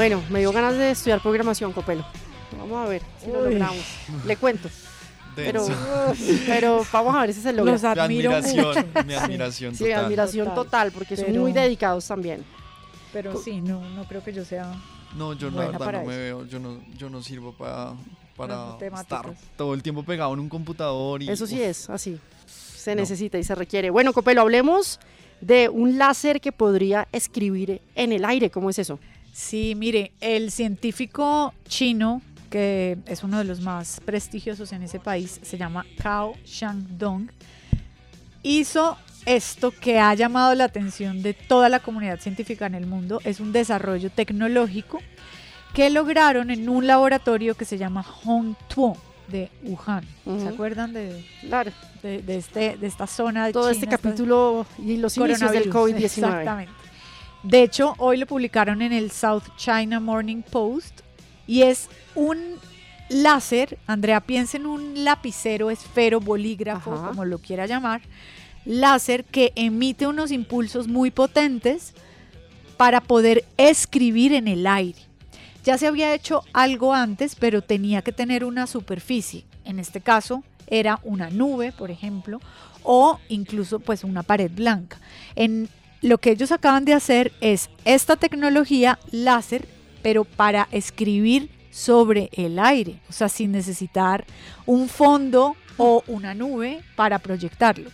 Bueno, 0.00 0.22
me 0.30 0.38
dio 0.38 0.50
ganas 0.50 0.78
de 0.78 0.92
estudiar 0.92 1.20
programación, 1.20 1.74
Copelo. 1.74 2.06
Vamos 2.58 2.86
a 2.86 2.88
ver 2.88 3.02
si 3.22 3.30
lo 3.30 3.42
logramos. 3.44 3.84
Le 4.24 4.34
cuento. 4.38 4.70
Pero, 5.36 5.66
pero 6.46 6.86
vamos 6.90 7.14
a 7.14 7.20
ver 7.20 7.34
si 7.34 7.42
se 7.42 7.52
logra. 7.52 7.72
Los 7.74 7.82
Mi 7.82 7.88
admiro 7.88 8.34
admiración, 8.34 8.86
mi 9.06 9.12
admiración 9.12 9.74
Sí, 9.74 9.84
total. 9.84 10.04
admiración 10.06 10.46
Total. 10.48 10.64
total, 10.64 10.92
porque 10.92 11.18
son 11.18 11.36
muy 11.38 11.52
dedicados 11.52 12.06
también. 12.06 12.42
Pero 13.12 13.36
sí, 13.36 13.60
no, 13.60 13.86
no 13.90 14.04
creo 14.04 14.24
que 14.24 14.32
yo 14.32 14.42
sea. 14.42 14.72
No, 15.18 15.34
yo 15.34 15.50
la 15.50 15.66
verdad 15.68 15.92
no 15.92 16.04
me 16.06 16.16
veo, 16.16 16.46
yo 16.46 16.58
no, 16.58 16.80
yo 16.96 17.10
no 17.10 17.22
sirvo 17.22 17.52
para, 17.52 17.92
para 18.38 18.78
estar 18.98 19.26
todo 19.58 19.74
el 19.74 19.82
tiempo 19.82 20.02
pegado 20.02 20.32
en 20.32 20.40
un 20.40 20.48
computador. 20.48 21.22
Y, 21.22 21.28
Eso 21.28 21.46
sí 21.46 21.56
uf, 21.56 21.60
es, 21.60 21.90
así. 21.90 22.18
Se 22.46 22.94
No. 22.94 23.02
necesita 23.02 23.36
y 23.36 23.44
se 23.44 23.54
requiere. 23.54 23.90
Bueno, 23.90 24.14
Copelo, 24.14 24.40
hablemos 24.40 24.98
de 25.42 25.68
un 25.68 25.98
láser 25.98 26.40
que 26.40 26.52
podría 26.52 27.06
escribir 27.12 27.82
en 27.94 28.12
el 28.12 28.24
aire. 28.24 28.48
¿Cómo 28.50 28.70
es 28.70 28.78
eso? 28.78 28.98
Sí, 29.32 29.74
mire, 29.76 30.12
el 30.20 30.50
científico 30.50 31.54
chino, 31.68 32.22
que 32.50 32.98
es 33.06 33.22
uno 33.22 33.38
de 33.38 33.44
los 33.44 33.60
más 33.60 34.00
prestigiosos 34.04 34.72
en 34.72 34.82
ese 34.82 34.98
país, 34.98 35.40
se 35.42 35.56
llama 35.56 35.86
Cao 36.02 36.34
Shandong, 36.44 37.30
hizo 38.42 38.96
esto 39.26 39.70
que 39.70 39.98
ha 39.98 40.14
llamado 40.14 40.54
la 40.54 40.64
atención 40.64 41.22
de 41.22 41.34
toda 41.34 41.68
la 41.68 41.80
comunidad 41.80 42.20
científica 42.20 42.66
en 42.66 42.74
el 42.74 42.86
mundo. 42.86 43.20
Es 43.24 43.40
un 43.40 43.52
desarrollo 43.52 44.10
tecnológico 44.10 44.98
que 45.74 45.90
lograron 45.90 46.50
en 46.50 46.68
un 46.68 46.86
laboratorio 46.86 47.54
que 47.54 47.64
se 47.64 47.78
llama 47.78 48.04
Hongtuo 48.24 48.96
de 49.28 49.50
Wuhan. 49.62 50.04
¿Se 50.24 50.48
acuerdan 50.48 50.92
de, 50.92 51.24
Claro, 51.42 51.70
de, 52.02 52.22
de 52.22 52.36
este, 52.36 52.76
de 52.76 52.86
esta 52.86 53.06
zona 53.06 53.46
de 53.46 53.52
todo 53.52 53.70
este 53.70 53.86
China, 53.86 53.98
capítulo 53.98 54.66
y 54.78 54.96
los 54.96 55.16
inicios 55.16 55.52
del 55.52 55.70
coronavirus, 55.70 55.74
COVID-19. 55.74 56.04
Exactamente. 56.04 56.72
De 57.42 57.62
hecho, 57.62 57.94
hoy 57.98 58.18
lo 58.18 58.26
publicaron 58.26 58.82
en 58.82 58.92
el 58.92 59.10
South 59.10 59.44
China 59.56 59.98
Morning 59.98 60.42
Post 60.42 61.00
y 61.46 61.62
es 61.62 61.88
un 62.14 62.38
láser, 63.08 63.78
Andrea, 63.86 64.20
piensa 64.20 64.58
en 64.58 64.66
un 64.66 65.04
lapicero, 65.04 65.70
esfero, 65.70 66.20
bolígrafo, 66.20 66.92
Ajá. 66.92 67.08
como 67.08 67.24
lo 67.24 67.38
quiera 67.38 67.66
llamar, 67.66 68.02
láser 68.64 69.24
que 69.24 69.52
emite 69.56 70.06
unos 70.06 70.30
impulsos 70.30 70.86
muy 70.86 71.10
potentes 71.10 71.94
para 72.76 73.00
poder 73.00 73.44
escribir 73.56 74.34
en 74.34 74.46
el 74.46 74.66
aire. 74.66 74.98
Ya 75.64 75.78
se 75.78 75.86
había 75.86 76.14
hecho 76.14 76.42
algo 76.52 76.94
antes, 76.94 77.36
pero 77.36 77.62
tenía 77.62 78.02
que 78.02 78.12
tener 78.12 78.44
una 78.44 78.66
superficie. 78.66 79.44
En 79.64 79.78
este 79.78 80.00
caso 80.00 80.42
era 80.66 81.00
una 81.02 81.30
nube, 81.30 81.72
por 81.72 81.90
ejemplo, 81.90 82.40
o 82.82 83.18
incluso 83.28 83.80
pues 83.80 84.04
una 84.04 84.22
pared 84.22 84.50
blanca. 84.50 84.98
En 85.36 85.68
lo 86.00 86.18
que 86.18 86.30
ellos 86.30 86.52
acaban 86.52 86.84
de 86.84 86.94
hacer 86.94 87.32
es 87.40 87.70
esta 87.84 88.16
tecnología 88.16 88.98
láser, 89.10 89.66
pero 90.02 90.24
para 90.24 90.68
escribir 90.72 91.50
sobre 91.70 92.30
el 92.32 92.58
aire, 92.58 93.00
o 93.08 93.12
sea, 93.12 93.28
sin 93.28 93.52
necesitar 93.52 94.24
un 94.66 94.88
fondo 94.88 95.56
o 95.76 96.02
una 96.06 96.34
nube 96.34 96.82
para 96.96 97.18
proyectarlo. 97.18 97.90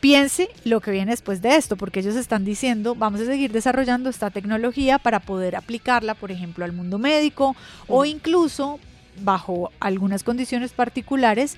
Piense 0.00 0.50
lo 0.64 0.80
que 0.80 0.90
viene 0.90 1.12
después 1.12 1.40
de 1.40 1.56
esto, 1.56 1.76
porque 1.76 2.00
ellos 2.00 2.14
están 2.14 2.44
diciendo, 2.44 2.94
vamos 2.94 3.22
a 3.22 3.26
seguir 3.26 3.52
desarrollando 3.52 4.10
esta 4.10 4.30
tecnología 4.30 4.98
para 4.98 5.20
poder 5.20 5.56
aplicarla, 5.56 6.14
por 6.14 6.30
ejemplo, 6.30 6.64
al 6.64 6.72
mundo 6.72 6.98
médico 6.98 7.56
o 7.88 8.04
incluso, 8.04 8.78
bajo 9.22 9.72
algunas 9.80 10.22
condiciones 10.22 10.72
particulares, 10.72 11.56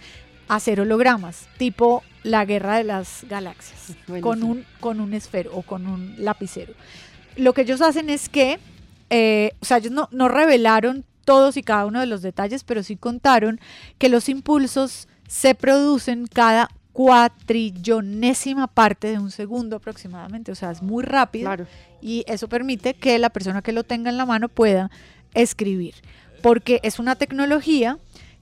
hacer 0.49 0.81
hologramas, 0.81 1.49
tipo 1.59 2.05
la 2.27 2.45
guerra 2.45 2.77
de 2.77 2.85
las 2.85 3.25
galaxias, 3.29 3.97
con 4.21 4.43
un, 4.43 4.65
con 4.81 5.01
un 5.01 5.15
esfero 5.15 5.51
o 5.55 5.63
con 5.63 5.87
un 5.87 6.15
lapicero. 6.19 6.75
Lo 7.37 7.53
que 7.55 7.63
ellos 7.63 7.81
hacen 7.81 8.11
es 8.11 8.29
que, 8.29 8.59
eh, 9.11 9.53
o 9.61 9.65
sea, 9.65 9.79
ellos 9.79 9.93
no, 9.93 10.09
no 10.11 10.29
revelaron 10.29 11.05
todos 11.25 11.57
y 11.57 11.63
cada 11.63 11.87
uno 11.87 12.01
de 12.01 12.07
los 12.07 12.23
detalles, 12.23 12.65
pero 12.65 12.83
sí 12.83 12.97
contaron 12.97 13.61
que 13.99 14.09
los 14.09 14.29
impulsos 14.29 15.09
se 15.29 15.55
producen 15.55 16.27
cada 16.27 16.69
cuatrillonésima 16.93 18.67
parte 18.69 19.09
de 19.09 19.19
un 19.19 19.31
segundo 19.31 19.77
aproximadamente, 19.77 20.53
o 20.53 20.55
sea, 20.55 20.71
es 20.71 20.83
muy 20.83 21.05
rápido 21.05 21.47
Claro. 21.47 21.67
y 22.01 22.25
eso 22.27 22.49
permite 22.49 22.95
que 22.95 23.19
la 23.19 23.31
persona 23.31 23.61
que 23.63 23.73
lo 23.73 23.85
tenga 23.85 24.09
en 24.11 24.17
la 24.17 24.25
mano 24.25 24.49
pueda 24.49 24.91
escribir, 25.35 25.95
porque 26.43 26.81
es 26.83 26.99
una 26.99 27.17
tecnología 27.17 27.99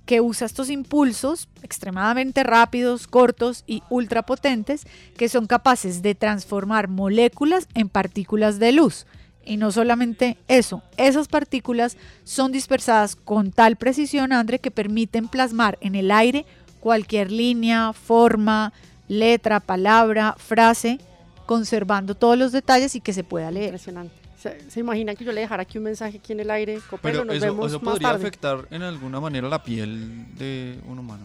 que 0.06 0.20
usa 0.20 0.46
estos 0.46 0.70
impulsos 0.70 1.49
extremadamente 1.62 2.42
rápidos, 2.42 3.06
cortos 3.06 3.64
y 3.66 3.82
ultrapotentes 3.88 4.87
que 5.16 5.28
son 5.28 5.46
capaces 5.46 6.02
de 6.02 6.14
transformar 6.14 6.88
moléculas 6.88 7.68
en 7.75 7.88
partículas 7.88 8.58
de 8.58 8.73
luz. 8.73 9.06
Y 9.46 9.56
no 9.56 9.73
solamente 9.73 10.38
eso, 10.49 10.82
esas 10.96 11.28
partículas 11.28 11.96
son 12.25 12.52
dispersadas 12.52 13.14
con 13.14 13.50
tal 13.50 13.76
precisión, 13.76 14.32
André, 14.32 14.58
que 14.58 14.70
permiten 14.70 15.28
plasmar 15.28 15.78
en 15.80 15.94
el 15.94 16.11
aire 16.11 16.46
cualquier 16.80 17.30
línea, 17.30 17.92
forma, 17.92 18.73
letra, 19.08 19.61
palabra, 19.61 20.34
frase, 20.38 20.99
conservando 21.46 22.14
todos 22.14 22.38
los 22.38 22.52
detalles 22.52 22.94
y 22.94 23.00
que 23.00 23.12
se 23.12 23.25
pueda 23.25 23.50
leer. 23.50 23.66
Impresionante. 23.66 24.23
¿Se, 24.44 24.70
se 24.70 24.80
imagina 24.80 25.14
que 25.14 25.24
yo 25.24 25.32
le 25.32 25.40
dejara 25.40 25.62
aquí 25.62 25.78
un 25.78 25.84
mensaje 25.84 26.18
aquí 26.18 26.34
en 26.34 26.40
el 26.40 26.50
aire? 26.50 26.78
Copelo, 26.90 27.20
Pero 27.20 27.24
nos 27.24 27.36
eso, 27.36 27.46
vemos 27.46 27.66
eso 27.68 27.80
más 27.80 27.92
podría 27.94 28.08
tarde. 28.10 28.26
afectar 28.26 28.68
en 28.70 28.82
alguna 28.82 29.18
manera 29.18 29.48
la 29.48 29.62
piel 29.62 30.36
de 30.36 30.78
un 30.86 30.98
humano. 30.98 31.24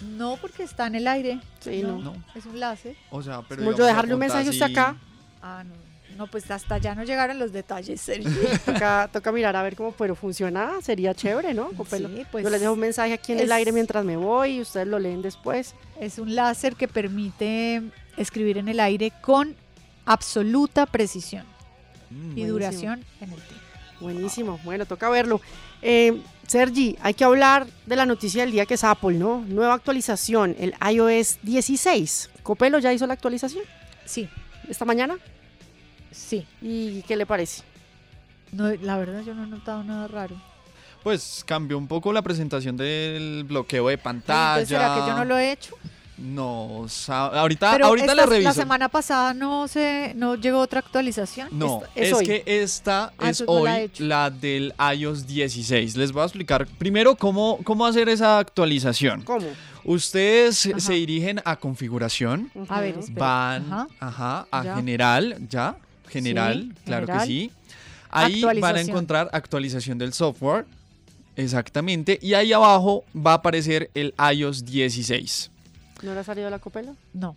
No, 0.00 0.36
porque 0.40 0.64
está 0.64 0.88
en 0.88 0.96
el 0.96 1.06
aire. 1.06 1.40
Sí, 1.60 1.82
no. 1.84 1.98
No. 1.98 2.14
Es 2.34 2.44
un 2.44 2.58
láser. 2.58 2.96
O 3.10 3.22
sea, 3.22 3.42
pero 3.48 3.62
Como 3.64 3.76
yo 3.76 3.84
dejarle 3.86 4.14
un 4.14 4.18
mensaje 4.18 4.48
a 4.48 4.50
usted 4.50 4.66
acá, 4.72 4.96
Ah, 5.40 5.62
no. 5.64 5.74
No, 6.16 6.26
pues 6.26 6.50
hasta 6.50 6.78
ya 6.78 6.96
no 6.96 7.04
llegaron 7.04 7.38
los 7.38 7.52
detalles, 7.52 8.00
Sergio. 8.00 8.30
toca, 8.66 9.08
toca 9.12 9.30
mirar 9.30 9.54
a 9.54 9.62
ver 9.62 9.76
cómo, 9.76 9.92
pero 9.92 10.16
funciona, 10.16 10.72
sería 10.82 11.14
chévere, 11.14 11.54
¿no? 11.54 11.68
Copelo. 11.76 12.08
Sí, 12.08 12.24
pues 12.32 12.42
yo 12.42 12.50
les 12.50 12.60
dejo 12.60 12.72
un 12.72 12.80
mensaje 12.80 13.12
aquí 13.12 13.32
en 13.34 13.38
el 13.40 13.52
aire 13.52 13.70
mientras 13.70 14.04
me 14.04 14.16
voy 14.16 14.56
y 14.56 14.60
ustedes 14.62 14.88
lo 14.88 14.98
leen 14.98 15.22
después. 15.22 15.76
Es 16.00 16.18
un 16.18 16.34
láser 16.34 16.74
que 16.74 16.88
permite 16.88 17.82
escribir 18.16 18.58
en 18.58 18.68
el 18.68 18.80
aire 18.80 19.12
con 19.20 19.54
absoluta 20.06 20.86
precisión 20.86 21.44
Mm, 22.10 22.14
y 22.14 22.18
Buenísimo. 22.26 22.48
duración 22.52 23.04
en 23.20 23.32
el 23.32 23.40
tiempo. 23.40 23.64
Buenísimo, 24.00 24.60
bueno, 24.64 24.84
toca 24.86 25.08
verlo. 25.08 25.40
Eh, 25.82 26.20
Sergi, 26.46 26.96
hay 27.00 27.14
que 27.14 27.24
hablar 27.24 27.66
de 27.86 27.96
la 27.96 28.04
noticia 28.06 28.42
del 28.42 28.52
día 28.52 28.66
que 28.66 28.74
es 28.74 28.84
Apple, 28.84 29.16
¿no? 29.16 29.42
Nueva 29.48 29.74
actualización, 29.74 30.54
el 30.58 30.74
iOS 30.92 31.38
16. 31.42 32.30
¿Copelo 32.42 32.78
ya 32.78 32.92
hizo 32.92 33.06
la 33.06 33.14
actualización 33.14 33.64
Sí, 34.04 34.28
esta 34.68 34.84
mañana? 34.84 35.16
sí. 36.10 36.46
¿Y 36.62 37.02
qué 37.02 37.16
le 37.16 37.26
parece? 37.26 37.62
No, 38.52 38.70
la 38.76 38.96
verdad 38.96 39.22
yo 39.24 39.34
no 39.34 39.44
he 39.44 39.46
notado 39.46 39.82
nada 39.84 40.08
raro. 40.08 40.36
Pues 41.02 41.42
cambió 41.46 41.78
un 41.78 41.86
poco 41.88 42.12
la 42.12 42.22
presentación 42.22 42.76
del 42.76 43.44
bloqueo 43.44 43.88
de 43.88 43.98
pantalla. 43.98 44.60
Entonces, 44.60 44.68
¿será 44.68 44.94
que 44.94 45.00
yo 45.10 45.16
no 45.16 45.24
lo 45.24 45.36
he 45.38 45.52
hecho? 45.52 45.74
No, 46.18 46.86
ahorita, 47.08 47.72
Pero 47.72 47.86
ahorita 47.86 48.06
esta- 48.12 48.14
le 48.14 48.26
reviso. 48.26 48.48
la 48.48 48.54
semana 48.54 48.88
pasada 48.88 49.34
no 49.34 49.68
se 49.68 50.12
no 50.14 50.34
llegó 50.36 50.60
otra 50.60 50.80
actualización. 50.80 51.48
No, 51.52 51.82
Esta- 51.94 52.20
es 52.22 52.26
que 52.26 52.42
esta 52.46 53.12
Ah, 53.18 53.28
es 53.30 53.40
no 53.42 53.46
la 53.64 53.74
hoy 53.74 53.90
la 53.98 54.30
del 54.30 54.72
iOS 54.96 55.26
16. 55.26 55.94
Les 55.96 56.12
voy 56.12 56.22
a 56.22 56.24
explicar 56.24 56.66
primero 56.78 57.16
cómo, 57.16 57.58
cómo 57.64 57.84
hacer 57.84 58.08
esa 58.08 58.38
actualización. 58.38 59.22
¿Cómo? 59.22 59.46
Ustedes 59.84 60.56
se- 60.56 60.70
Ajá. 60.70 60.80
se 60.80 60.94
dirigen 60.94 61.40
a 61.44 61.56
configuración, 61.56 62.50
A 62.68 62.80
ver, 62.80 62.96
van 63.10 63.64
Ajá. 63.72 63.86
ajá, 64.00 64.46
a 64.50 64.64
Ya. 64.64 64.74
general, 64.76 65.36
ya, 65.50 65.76
general, 66.08 66.70
Sí, 66.76 66.82
claro 66.86 67.06
general. 67.06 67.26
que 67.28 67.32
sí. 67.34 67.50
Ahí 68.10 68.42
van 68.42 68.76
a 68.76 68.80
encontrar 68.80 69.28
actualización 69.32 69.98
del 69.98 70.14
software, 70.14 70.64
exactamente, 71.36 72.18
y 72.22 72.32
ahí 72.34 72.52
abajo 72.52 73.04
va 73.14 73.32
a 73.32 73.34
aparecer 73.34 73.90
el 73.94 74.14
iOS 74.34 74.64
16. 74.64 75.50
¿No 76.02 76.14
le 76.14 76.20
ha 76.20 76.24
salido 76.24 76.50
la 76.50 76.58
Copelo? 76.58 76.96
No. 77.12 77.36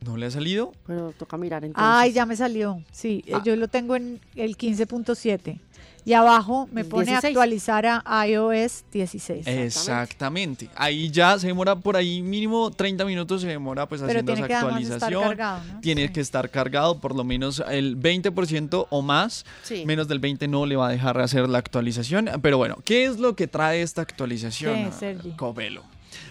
¿No 0.00 0.16
le 0.18 0.26
ha 0.26 0.30
salido? 0.30 0.72
Pero 0.86 1.12
toca 1.16 1.36
mirar 1.38 1.64
entonces. 1.64 1.88
Ay, 1.90 2.12
ya 2.12 2.26
me 2.26 2.36
salió. 2.36 2.82
Sí, 2.92 3.24
eh, 3.26 3.32
Ah. 3.36 3.42
yo 3.44 3.56
lo 3.56 3.68
tengo 3.68 3.96
en 3.96 4.20
el 4.36 4.56
15.7. 4.58 5.58
Y 6.06 6.12
abajo 6.12 6.68
me 6.70 6.84
pone 6.84 7.06
16. 7.06 7.34
actualizar 7.34 7.86
a 8.04 8.28
iOS 8.28 8.84
16. 8.92 9.46
Exactamente. 9.46 10.68
Ahí 10.74 11.10
ya 11.10 11.38
se 11.38 11.46
demora 11.46 11.76
por 11.76 11.96
ahí 11.96 12.20
mínimo 12.20 12.70
30 12.70 13.06
minutos, 13.06 13.40
se 13.40 13.46
demora 13.48 13.88
pues 13.88 14.02
Pero 14.02 14.10
haciendo 14.10 14.32
esa 14.34 14.42
estar 14.42 14.64
actualización. 14.64 15.22
cargado, 15.22 15.64
¿no? 15.72 15.80
Tiene 15.80 16.06
Sí. 16.08 16.12
que 16.12 16.20
estar 16.20 16.50
cargado 16.50 17.00
por 17.00 17.14
lo 17.16 17.24
menos 17.24 17.62
el 17.70 17.96
20% 17.96 18.86
o 18.90 19.00
más. 19.00 19.46
Sí. 19.62 19.84
Menos 19.86 20.06
del 20.06 20.18
20 20.18 20.46
no 20.46 20.66
le 20.66 20.76
va 20.76 20.88
a 20.88 20.90
dejar 20.90 21.18
hacer 21.18 21.48
la 21.48 21.56
actualización. 21.56 22.28
Pero 22.42 22.58
bueno, 22.58 22.76
¿qué 22.84 23.06
es 23.06 23.18
lo 23.18 23.34
que 23.34 23.46
trae 23.46 23.80
esta 23.80 24.02
actualización? 24.02 24.90
Covelo. 25.36 25.82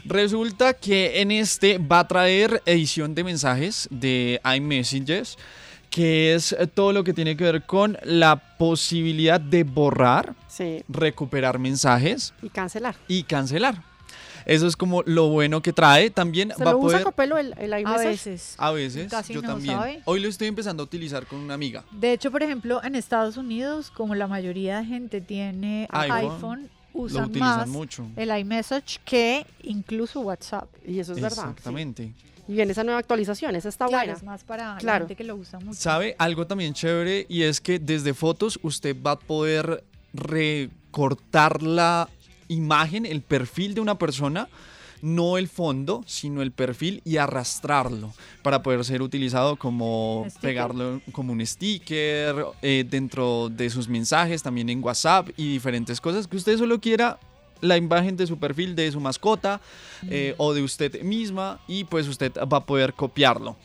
Resulta 0.06 0.74
que 0.74 1.22
en 1.22 1.32
este 1.32 1.78
va 1.78 2.00
a 2.00 2.08
traer 2.08 2.62
edición 2.66 3.16
de 3.16 3.24
mensajes 3.24 3.88
de 3.90 4.42
iMessages, 4.56 5.38
que 5.90 6.34
es 6.34 6.56
todo 6.74 6.92
lo 6.92 7.04
que 7.04 7.14
tiene 7.14 7.38
que 7.38 7.44
ver 7.46 7.66
con 7.66 7.98
la 8.04 8.58
posibilidad 8.58 9.40
de 9.40 9.64
borrar, 9.64 10.36
Sí. 10.48 10.84
recuperar 10.90 11.58
mensajes 11.60 12.34
Y 12.42 12.50
cancelar. 12.50 12.96
y 13.08 13.24
cancelar. 13.24 13.82
Eso 14.46 14.68
es 14.68 14.76
como 14.76 15.04
lo 15.04 15.30
bueno 15.30 15.62
que 15.62 15.72
trae. 15.72 16.10
También 16.10 16.52
¿Se 16.58 16.66
va 16.66 16.72
a 16.72 16.74
lo 16.74 16.80
usa 16.80 16.88
poder... 16.98 17.04
Copelo 17.06 17.38
el, 17.38 17.56
el 17.58 17.74
A 17.74 17.80
iMessage? 17.80 18.08
veces. 18.10 18.56
A 18.58 18.72
veces, 18.72 19.10
Casi 19.10 19.34
yo 19.34 19.42
no, 19.42 19.48
también. 19.48 19.78
¿sabe? 19.78 20.02
Hoy 20.04 20.20
lo 20.20 20.28
estoy 20.28 20.48
empezando 20.50 20.84
a 20.84 20.86
utilizar 20.86 21.26
con 21.28 21.40
una 21.40 21.54
amiga. 21.54 21.86
De 21.92 22.12
hecho, 22.12 22.30
por 22.30 22.44
ejemplo, 22.44 22.84
en 22.84 22.96
Estados 22.96 23.38
Unidos, 23.38 23.90
como 23.90 24.16
la 24.16 24.28
mayoría 24.28 24.80
de 24.80 24.86
gente 24.86 25.22
tiene 25.22 25.88
iPhone, 25.92 26.70
usan 26.94 27.26
utilizan 27.26 27.58
más 27.60 27.68
mucho. 27.68 28.08
el 28.16 28.38
iMessage 28.40 29.00
que 29.04 29.46
incluso 29.64 30.22
WhatsApp. 30.22 30.68
Y 30.86 31.00
eso 31.00 31.14
es 31.14 31.22
verdad. 31.22 31.44
sí. 31.44 31.50
Exactamente. 31.50 32.14
Y 32.48 32.54
viene 32.54 32.74
esa 32.74 32.84
nueva 32.84 33.00
actualización, 33.00 33.56
esa 33.56 33.70
está 33.70 33.86
Claro, 33.88 34.00
buena. 34.06 34.14
es 34.18 34.24
más 34.24 34.44
para 34.44 34.74
la 34.74 34.78
Claro. 34.80 35.06
gente 35.08 35.16
que 35.16 35.24
lo 35.24 35.36
usa 35.36 35.60
mucho. 35.60 35.80
¿Sabe 35.80 36.16
algo 36.20 36.46
también 36.46 36.74
chévere? 36.74 37.26
Y 37.30 37.44
es 37.44 37.62
que 37.62 37.80
desde 37.80 38.14
fotos 38.14 38.60
usted 38.64 38.96
va 39.02 39.12
a 39.12 39.20
poder 39.20 39.84
recortar 40.14 41.64
la 41.64 42.10
imagen, 42.48 43.06
el 43.06 43.22
perfil 43.22 43.74
de 43.74 43.82
una 43.82 43.98
persona, 43.98 44.48
no 45.04 45.38
el 45.38 45.50
fondo, 45.50 46.02
sino 46.08 46.42
el 46.42 46.54
perfil 46.54 47.02
y 47.04 47.18
arrastrarlo 47.18 48.14
para 48.42 48.64
poder 48.64 48.86
ser 48.86 49.02
utilizado 49.02 49.58
como 49.58 50.26
pegarlo 50.40 51.02
como 51.12 51.34
un 51.34 51.46
sticker 51.46 52.46
eh, 52.62 52.86
dentro 52.90 53.50
de 53.50 53.70
sus 53.70 53.90
mensajes, 53.90 54.42
también 54.42 54.70
en 54.70 54.82
WhatsApp 54.82 55.28
y 55.36 55.52
diferentes 55.52 56.00
cosas. 56.00 56.26
Que 56.26 56.38
usted 56.38 56.58
solo 56.58 56.80
quiera 56.80 57.20
la 57.60 57.76
imagen 57.76 58.16
de 58.16 58.28
su 58.28 58.38
perfil 58.38 58.76
de 58.76 58.92
su 58.94 59.02
mascota 59.02 59.60
eh, 60.10 60.36
o 60.38 60.54
de 60.54 60.64
usted 60.64 61.02
misma 61.02 61.60
y 61.68 61.84
pues 61.84 62.08
usted 62.08 62.32
va 62.52 62.58
a 62.58 62.66
poder 62.66 62.94
copiarlo. 62.94 63.58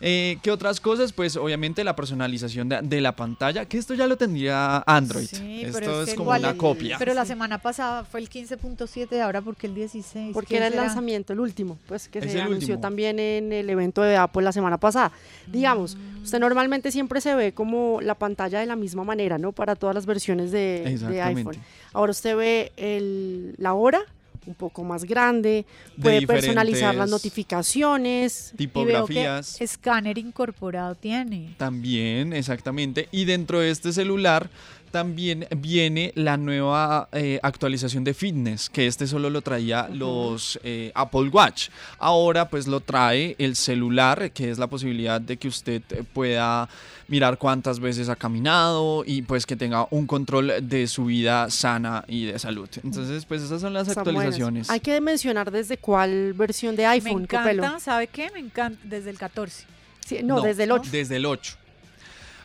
Eh, 0.00 0.38
¿Qué 0.42 0.50
otras 0.50 0.80
cosas? 0.80 1.12
Pues 1.12 1.36
obviamente 1.36 1.82
la 1.82 1.96
personalización 1.96 2.68
de, 2.68 2.80
de 2.82 3.00
la 3.00 3.16
pantalla, 3.16 3.64
que 3.64 3.78
esto 3.78 3.94
ya 3.94 4.06
lo 4.06 4.16
tendría 4.16 4.78
Android. 4.86 5.26
Sí, 5.26 5.62
esto 5.62 5.78
pero 5.78 6.02
es, 6.02 6.10
que 6.10 6.14
como 6.16 6.26
igual 6.26 6.40
una 6.40 6.50
el- 6.50 6.56
copia. 6.58 6.96
Pero 6.98 7.14
la 7.14 7.24
semana 7.24 7.58
pasada 7.58 8.04
fue 8.04 8.20
el 8.20 8.28
15.7, 8.28 9.20
ahora 9.20 9.40
porque 9.40 9.66
el 9.66 9.74
16. 9.74 10.32
Porque 10.34 10.48
¿Quién 10.48 10.58
era 10.58 10.66
el 10.66 10.72
será? 10.74 10.84
lanzamiento, 10.86 11.32
el 11.32 11.40
último, 11.40 11.78
pues 11.88 12.08
que 12.08 12.18
Es 12.18 12.30
se 12.30 12.40
anunció 12.40 12.74
último. 12.74 12.80
también 12.80 13.18
en 13.18 13.52
el 13.52 13.70
evento 13.70 14.02
de 14.02 14.16
Apple 14.16 14.42
la 14.42 14.52
semana 14.52 14.76
pasada. 14.78 15.12
Digamos, 15.46 15.96
usted 16.22 16.40
normalmente 16.40 16.92
siempre 16.92 17.20
se 17.22 17.34
ve 17.34 17.52
como 17.52 18.00
la 18.02 18.14
pantalla 18.14 18.60
de 18.60 18.66
la 18.66 18.76
misma 18.76 19.02
manera, 19.04 19.38
¿no? 19.38 19.52
Para 19.52 19.76
todas 19.76 19.94
las 19.94 20.04
versiones 20.06 20.50
de, 20.52 20.82
de 20.84 20.92
Exactamente. 20.92 21.40
iPhone. 21.40 21.56
Ahora 21.94 22.10
usted 22.10 22.36
ve 22.36 22.72
el- 22.76 23.54
la 23.56 23.72
hora 23.72 24.00
un 24.46 24.54
poco 24.54 24.84
más 24.84 25.04
grande, 25.04 25.66
De 25.96 26.02
puede 26.02 26.26
personalizar 26.26 26.94
las 26.94 27.10
notificaciones. 27.10 28.52
Tipografías. 28.56 29.60
escáner 29.60 30.18
incorporado 30.18 30.94
tiene. 30.94 31.54
También, 31.56 32.32
exactamente. 32.32 33.08
Y 33.10 33.24
dentro 33.24 33.60
de 33.60 33.70
este 33.70 33.92
celular 33.92 34.48
también 34.90 35.46
viene 35.58 36.12
la 36.14 36.36
nueva 36.36 37.08
eh, 37.12 37.38
actualización 37.42 38.04
de 38.04 38.14
fitness, 38.14 38.70
que 38.70 38.86
este 38.86 39.06
solo 39.06 39.28
lo 39.28 39.42
traía 39.42 39.88
los 39.92 40.58
eh, 40.62 40.90
Apple 40.94 41.28
Watch. 41.28 41.68
Ahora 41.98 42.48
pues 42.48 42.66
lo 42.66 42.80
trae 42.80 43.36
el 43.38 43.56
celular, 43.56 44.30
que 44.30 44.50
es 44.50 44.58
la 44.58 44.68
posibilidad 44.68 45.20
de 45.20 45.36
que 45.36 45.48
usted 45.48 45.82
pueda 46.14 46.68
mirar 47.08 47.38
cuántas 47.38 47.78
veces 47.80 48.08
ha 48.08 48.16
caminado 48.16 49.04
y 49.06 49.22
pues 49.22 49.46
que 49.46 49.56
tenga 49.56 49.86
un 49.90 50.06
control 50.06 50.52
de 50.62 50.86
su 50.86 51.04
vida 51.06 51.50
sana 51.50 52.04
y 52.08 52.26
de 52.26 52.38
salud. 52.38 52.68
Entonces 52.82 53.24
pues 53.26 53.42
esas 53.42 53.60
son 53.60 53.72
las 53.74 53.88
Están 53.88 54.04
buenas. 54.04 54.22
actualizaciones. 54.24 54.70
Hay 54.70 54.80
que 54.80 55.00
mencionar 55.00 55.50
desde 55.50 55.76
cuál 55.78 56.32
versión 56.34 56.74
de 56.76 56.82
Me 56.82 56.88
iPhone, 56.88 57.22
encanta, 57.22 57.50
Copelo. 57.50 57.80
¿sabe 57.80 58.06
qué? 58.08 58.30
Me 58.32 58.40
encanta 58.40 58.78
desde 58.84 59.10
el 59.10 59.18
14. 59.18 59.64
Sí, 60.04 60.18
no, 60.22 60.40
desde 60.40 60.64
el 60.64 60.72
8. 60.72 60.90
Desde 60.92 61.16
el 61.16 61.26
8. 61.26 61.56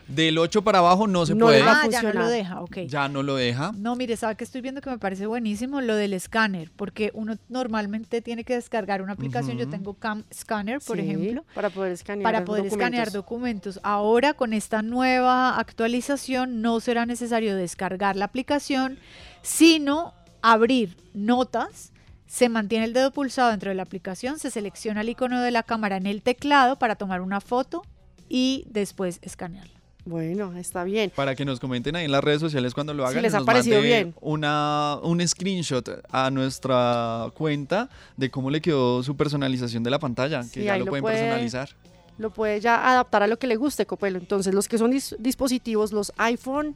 Del 0.08 0.38
8 0.38 0.62
para 0.64 0.80
abajo 0.80 1.08
no 1.08 1.26
se 1.26 1.36
No 1.36 1.46
puede. 1.46 1.62
Ah, 1.62 1.88
ya 1.90 2.02
no 2.04 2.14
lo 2.14 2.28
deja, 2.28 2.62
ok. 2.62 2.78
Ya 2.88 3.08
no 3.08 3.24
lo 3.24 3.36
deja. 3.36 3.72
No, 3.78 3.96
mire, 3.96 4.18
¿sabe 4.18 4.36
que 4.36 4.44
estoy 4.44 4.62
viendo 4.62 4.82
que 4.82 4.90
me 4.90 4.98
parece 4.98 5.26
buenísimo? 5.26 5.80
Lo 5.82 5.96
del 5.96 6.14
escáner, 6.14 6.70
porque 6.76 7.12
uno 7.14 7.36
normalmente 7.50 8.22
tiene 8.22 8.44
que 8.44 8.56
descargar 8.56 9.02
una 9.02 9.14
aplicación. 9.14 9.58
Yo 9.58 9.70
tengo 9.70 9.94
Cam 9.94 10.24
Scanner, 10.34 10.80
por 10.82 10.98
Sí, 10.98 11.04
ejemplo, 11.04 11.46
para 11.54 11.70
poder 11.70 11.94
escanear 11.94 12.24
para 12.24 12.46
poder 12.46 12.66
escanear 12.66 13.12
documentos. 13.12 13.76
documentos. 13.76 13.80
Ahora, 13.84 14.34
con 14.34 14.54
esta 14.54 14.82
nueva 14.82 15.58
actualización, 15.60 16.62
no 16.62 16.80
será 16.80 17.06
necesario 17.06 17.56
descargar 17.56 18.16
la 18.16 18.26
aplicación, 18.26 18.98
sino 19.42 20.14
abrir 20.42 20.98
notas. 21.14 21.92
Se 22.28 22.48
mantiene 22.48 22.86
el 22.86 22.94
dedo 22.94 23.12
pulsado 23.12 23.50
dentro 23.50 23.70
de 23.70 23.76
la 23.76 23.84
aplicación, 23.84 24.40
se 24.40 24.52
selecciona 24.52 25.02
el 25.02 25.10
icono 25.10 25.42
de 25.42 25.52
la 25.52 25.64
cámara 25.64 25.98
en 25.98 26.06
el 26.08 26.22
teclado 26.22 26.78
para 26.80 26.96
tomar 26.96 27.20
una 27.22 27.42
foto 27.42 27.82
y 28.30 28.64
después 28.70 29.20
escanearla. 29.22 29.81
Bueno, 30.04 30.56
está 30.58 30.84
bien. 30.84 31.12
Para 31.16 31.36
que 31.36 31.46
nos 31.46 31.60
comenten 31.60 31.96
ahí 31.96 32.06
en 32.06 32.12
las 32.12 32.24
redes 32.24 32.40
sociales 32.40 32.74
cuando 32.74 32.94
lo 32.94 33.04
Si 33.06 33.12
hagan. 33.12 33.22
les 33.24 33.34
ha 33.34 33.38
nos 33.38 33.46
parecido 33.46 33.82
bien. 33.82 34.16
Una, 34.20 34.98
un 35.04 35.26
screenshot 35.28 35.88
a 36.12 36.32
nuestra 36.32 37.28
cuenta 37.36 37.90
de 38.18 38.32
cómo 38.32 38.50
le 38.50 38.62
quedó 38.62 39.04
su 39.04 39.16
personalización 39.16 39.84
de 39.84 39.92
la 39.92 40.00
pantalla, 40.00 40.42
Sí, 40.44 40.52
que 40.52 40.64
ya 40.66 40.78
lo, 40.78 40.86
pueden 40.86 41.04
puede- 41.04 41.18
personalizar. 41.20 41.70
Lo 42.18 42.30
puede 42.32 42.60
ya 42.60 42.88
adaptar 42.90 43.24
a 43.24 43.28
lo 43.28 43.38
que 43.38 43.48
le 43.48 43.56
guste, 43.56 43.86
Copelo. 43.86 44.18
Entonces, 44.20 44.54
los 44.54 44.68
que 44.68 44.78
son 44.78 44.92
dis- 44.92 45.16
dispositivos, 45.20 45.92
los 45.92 46.12
iPhone 46.18 46.76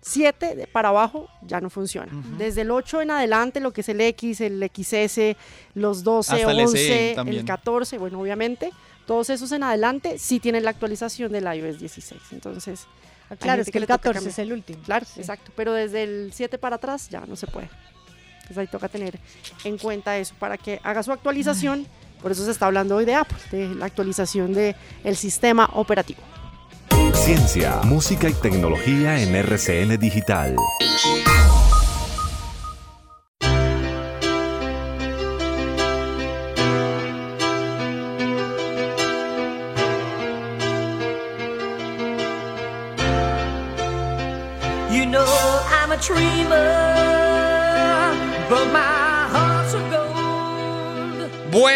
7 0.00 0.54
de- 0.54 0.66
para 0.68 0.90
abajo, 0.90 1.28
ya 1.42 1.60
no 1.60 1.68
funcionan. 1.68 2.38
Desde 2.38 2.62
el 2.62 2.70
8 2.70 3.00
en 3.02 3.10
adelante, 3.10 3.58
lo 3.60 3.72
que 3.72 3.80
es 3.80 3.88
el 3.88 4.00
X, 4.00 4.40
el 4.40 4.62
XS, 4.62 5.36
los 5.74 6.04
12, 6.04 6.32
Hasta 6.36 6.50
el 6.52 6.58
SE 6.58 6.64
11, 6.64 7.10
el 7.10 7.16
también. 7.16 7.44
14, 7.46 7.98
bueno, 7.98 8.20
obviamente, 8.20 8.70
todos 9.06 9.30
esos 9.30 9.52
en 9.52 9.62
adelante 9.62 10.18
sí 10.18 10.40
tienen 10.40 10.64
la 10.64 10.70
actualización 10.70 11.32
del 11.32 11.44
iOS 11.44 11.78
16. 11.78 12.20
Entonces, 12.32 12.86
Claro, 13.40 13.62
es 13.62 13.70
que 13.70 13.78
el 13.78 13.82
le 13.82 13.86
toca 13.88 13.98
14 13.98 14.14
cambiar. 14.18 14.30
es 14.32 14.38
el 14.38 14.52
último. 14.52 14.82
Claro, 14.84 15.04
Sí. 15.04 15.18
exacto. 15.20 15.50
Pero 15.56 15.72
desde 15.72 16.04
el 16.04 16.30
7 16.32 16.58
para 16.58 16.76
atrás 16.76 17.08
ya 17.08 17.24
no 17.26 17.34
se 17.34 17.46
puede. 17.48 17.68
Entonces 18.36 18.58
ahí 18.58 18.66
toca 18.68 18.88
tener 18.88 19.18
en 19.64 19.78
cuenta 19.78 20.16
eso 20.16 20.34
para 20.38 20.56
que 20.56 20.80
haga 20.84 21.02
su 21.02 21.10
actualización. 21.10 21.86
Por 22.22 22.30
eso 22.30 22.44
se 22.44 22.52
está 22.52 22.66
hablando 22.66 22.94
hoy 22.96 23.04
de 23.04 23.14
Apple, 23.16 23.36
de 23.50 23.74
la 23.74 23.86
actualización 23.86 24.54
del 24.54 24.76
el 25.02 25.16
sistema 25.16 25.68
operativo. 25.74 26.20
Ciencia, 27.14 27.80
música 27.82 28.28
y 28.28 28.32
tecnología 28.34 29.20
en 29.20 29.34
RCN 29.34 29.96
Digital. 29.98 30.54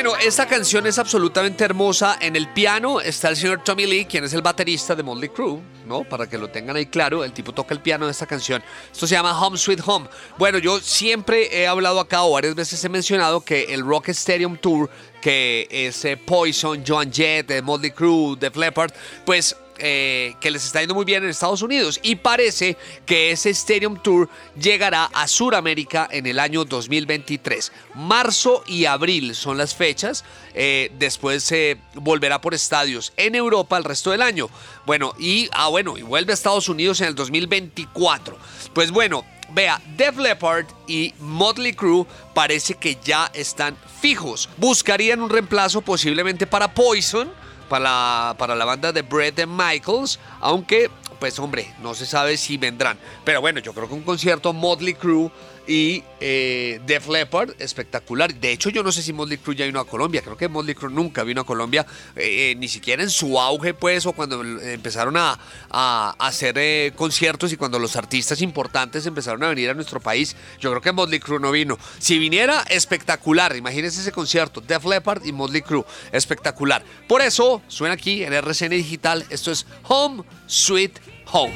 Bueno, 0.02 0.16
esta 0.16 0.46
canción 0.46 0.86
es 0.86 0.98
absolutamente 0.98 1.62
hermosa. 1.62 2.16
En 2.22 2.34
el 2.34 2.48
piano 2.48 3.02
está 3.02 3.28
el 3.28 3.36
señor 3.36 3.62
Tommy 3.62 3.84
Lee, 3.84 4.06
quien 4.06 4.24
es 4.24 4.32
el 4.32 4.40
baterista 4.40 4.94
de 4.94 5.02
Motley 5.02 5.28
Crue, 5.28 5.60
¿no? 5.86 6.04
Para 6.04 6.26
que 6.26 6.38
lo 6.38 6.48
tengan 6.48 6.74
ahí 6.74 6.86
claro, 6.86 7.22
el 7.22 7.34
tipo 7.34 7.52
toca 7.52 7.74
el 7.74 7.80
piano 7.80 8.06
de 8.06 8.12
esta 8.12 8.24
canción. 8.24 8.62
Esto 8.90 9.06
se 9.06 9.14
llama 9.14 9.38
Home 9.38 9.58
Sweet 9.58 9.82
Home. 9.84 10.08
Bueno, 10.38 10.56
yo 10.56 10.80
siempre 10.80 11.54
he 11.54 11.66
hablado 11.66 12.00
acá 12.00 12.22
o 12.22 12.30
varias 12.30 12.54
veces 12.54 12.82
he 12.82 12.88
mencionado 12.88 13.42
que 13.42 13.74
el 13.74 13.84
Rock 13.84 14.08
Stadium 14.08 14.56
Tour, 14.56 14.88
que 15.20 15.68
es 15.70 16.02
Poison, 16.24 16.82
Joan 16.82 17.12
Jett, 17.12 17.50
eh, 17.50 17.60
Motley 17.60 17.90
Crue, 17.90 18.36
Def 18.40 18.56
Leppard, 18.56 18.94
pues 19.26 19.54
eh, 19.80 20.34
que 20.40 20.50
les 20.50 20.64
está 20.64 20.80
yendo 20.80 20.94
muy 20.94 21.04
bien 21.04 21.22
en 21.22 21.30
Estados 21.30 21.62
Unidos 21.62 21.98
y 22.02 22.16
parece 22.16 22.76
que 23.06 23.30
ese 23.30 23.50
Stadium 23.50 23.96
Tour 24.02 24.28
llegará 24.60 25.06
a 25.06 25.26
Sudamérica 25.26 26.08
en 26.10 26.26
el 26.26 26.38
año 26.38 26.64
2023. 26.64 27.72
Marzo 27.94 28.62
y 28.66 28.84
abril 28.84 29.34
son 29.34 29.58
las 29.58 29.74
fechas. 29.74 30.24
eh, 30.54 30.90
después 30.98 31.44
se 31.44 31.78
volverá 31.94 32.40
por 32.40 32.54
estadios 32.54 33.12
en 33.16 33.34
Europa 33.34 33.76
el 33.76 33.84
resto 33.84 34.10
del 34.10 34.22
año. 34.22 34.48
Bueno, 34.86 35.14
y 35.18 35.48
ah, 35.52 35.68
bueno, 35.68 35.96
y 35.96 36.02
vuelve 36.02 36.32
a 36.32 36.34
Estados 36.34 36.68
Unidos 36.68 37.00
en 37.00 37.08
el 37.08 37.14
2024. 37.14 38.36
Pues 38.74 38.90
bueno, 38.90 39.24
Vea, 39.52 39.80
Def 39.96 40.16
Leppard 40.16 40.66
y 40.86 41.12
Motley 41.18 41.72
Crue 41.72 42.06
parece 42.34 42.74
que 42.74 42.96
ya 43.04 43.30
están 43.34 43.76
fijos. 44.00 44.48
Buscarían 44.56 45.20
un 45.20 45.30
reemplazo 45.30 45.80
posiblemente 45.80 46.46
para 46.46 46.72
Poison, 46.72 47.32
para 47.70 47.84
la, 47.84 48.34
para 48.36 48.54
la 48.56 48.64
banda 48.64 48.92
de 48.92 49.02
Brett 49.02 49.38
and 49.38 49.52
Michaels, 49.52 50.18
aunque, 50.40 50.90
pues 51.20 51.38
hombre, 51.38 51.72
no 51.80 51.94
se 51.94 52.04
sabe 52.04 52.36
si 52.36 52.58
vendrán. 52.58 52.98
Pero 53.24 53.40
bueno, 53.40 53.60
yo 53.60 53.72
creo 53.72 53.86
que 53.86 53.94
un 53.94 54.02
concierto 54.02 54.52
Motley 54.52 54.94
Crue 54.94 55.30
y 55.70 56.02
eh, 56.18 56.80
Def 56.84 57.08
Leppard 57.08 57.52
espectacular. 57.60 58.34
De 58.34 58.50
hecho, 58.50 58.70
yo 58.70 58.82
no 58.82 58.90
sé 58.90 59.02
si 59.02 59.12
Motley 59.12 59.38
Crue 59.38 59.54
ya 59.54 59.66
vino 59.66 59.78
a 59.78 59.86
Colombia. 59.86 60.20
Creo 60.20 60.36
que 60.36 60.48
Motley 60.48 60.74
Crue 60.74 60.90
nunca 60.90 61.22
vino 61.22 61.42
a 61.42 61.46
Colombia, 61.46 61.86
eh, 62.16 62.50
eh, 62.50 62.56
ni 62.56 62.66
siquiera 62.66 63.04
en 63.04 63.08
su 63.08 63.38
auge, 63.38 63.72
pues, 63.72 64.04
o 64.04 64.12
cuando 64.12 64.42
eh, 64.42 64.74
empezaron 64.74 65.16
a, 65.16 65.38
a 65.70 66.16
hacer 66.18 66.92
conciertos 66.94 67.52
y 67.52 67.56
cuando 67.56 67.78
los 67.78 67.94
artistas 67.94 68.42
importantes 68.42 69.06
empezaron 69.06 69.44
a 69.44 69.48
venir 69.48 69.70
a 69.70 69.74
nuestro 69.74 70.00
país. 70.00 70.34
Yo 70.58 70.70
creo 70.70 70.82
que 70.82 70.90
Motley 70.90 71.20
Crue 71.20 71.38
no 71.38 71.52
vino. 71.52 71.78
Si 72.00 72.18
viniera, 72.18 72.64
espectacular. 72.68 73.54
Imagínense 73.54 74.00
ese 74.00 74.10
concierto, 74.10 74.60
Def 74.60 74.84
Leppard 74.84 75.24
y 75.24 75.30
Motley 75.30 75.62
Crue, 75.62 75.84
espectacular. 76.10 76.82
Por 77.06 77.22
eso 77.22 77.62
suena 77.68 77.94
aquí 77.94 78.24
en 78.24 78.32
RCN 78.32 78.70
Digital. 78.70 79.24
Esto 79.30 79.52
es 79.52 79.64
Home 79.84 80.24
Sweet 80.48 80.98
Home. 81.30 81.54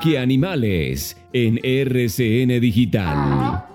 Wiki 0.00 0.16
Animales 0.16 1.14
en 1.34 1.60
RCN 1.62 2.58
Digital. 2.58 3.66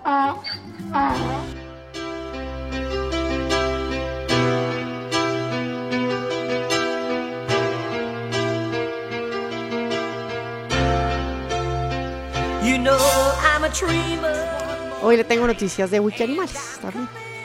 You 12.64 12.80
know 12.80 12.98
I'm 13.44 13.64
a 13.64 13.70
dreamer. 13.70 14.34
Hoy 15.04 15.18
le 15.18 15.24
tengo 15.24 15.46
noticias 15.46 15.92
de 15.92 16.00
Wiki 16.00 16.24
Animales. 16.24 16.80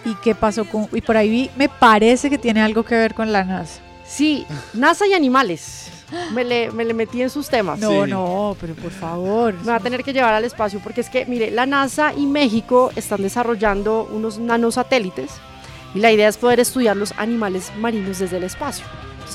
¿Y 0.06 0.14
qué 0.24 0.34
pasó 0.34 0.64
con.? 0.64 0.88
Y 0.90 1.02
por 1.02 1.18
ahí 1.18 1.28
vi, 1.28 1.50
me 1.54 1.68
parece 1.68 2.30
que 2.30 2.38
tiene 2.38 2.62
algo 2.62 2.82
que 2.82 2.94
ver 2.94 3.12
con 3.12 3.30
la 3.30 3.44
NASA. 3.44 3.82
Sí, 4.06 4.46
NASA 4.72 5.06
y 5.06 5.12
animales. 5.12 5.99
Me 6.33 6.44
le, 6.44 6.70
me 6.73 6.85
le 6.85 6.92
metí 6.94 7.23
en 7.23 7.31
sus 7.31 7.49
temas. 7.49 7.79
No, 7.79 8.05
Sí. 8.05 8.11
no, 8.11 8.57
pero 8.61 8.75
por 8.75 8.90
favor. 8.90 9.55
Me 9.55 9.66
va 9.66 9.77
a 9.77 9.81
tener 9.81 10.03
que 10.03 10.12
llevar 10.12 10.35
al 10.35 10.44
espacio 10.44 10.81
porque 10.83 11.01
es 11.03 11.09
que, 11.11 11.27
mire, 11.27 11.51
la 11.51 11.66
NASA 11.66 12.12
y 12.14 12.27
México 12.27 12.90
están 12.96 13.23
desarrollando 13.23 14.09
unos 14.12 14.38
nanosatélites 14.38 15.31
y 15.94 15.99
la 16.01 16.12
idea 16.12 16.29
es 16.29 16.37
poder 16.37 16.61
estudiar 16.61 16.96
los 16.96 17.12
animales 17.16 17.73
marinos 17.79 18.18
desde 18.18 18.37
el 18.38 18.44
espacio. 18.44 18.85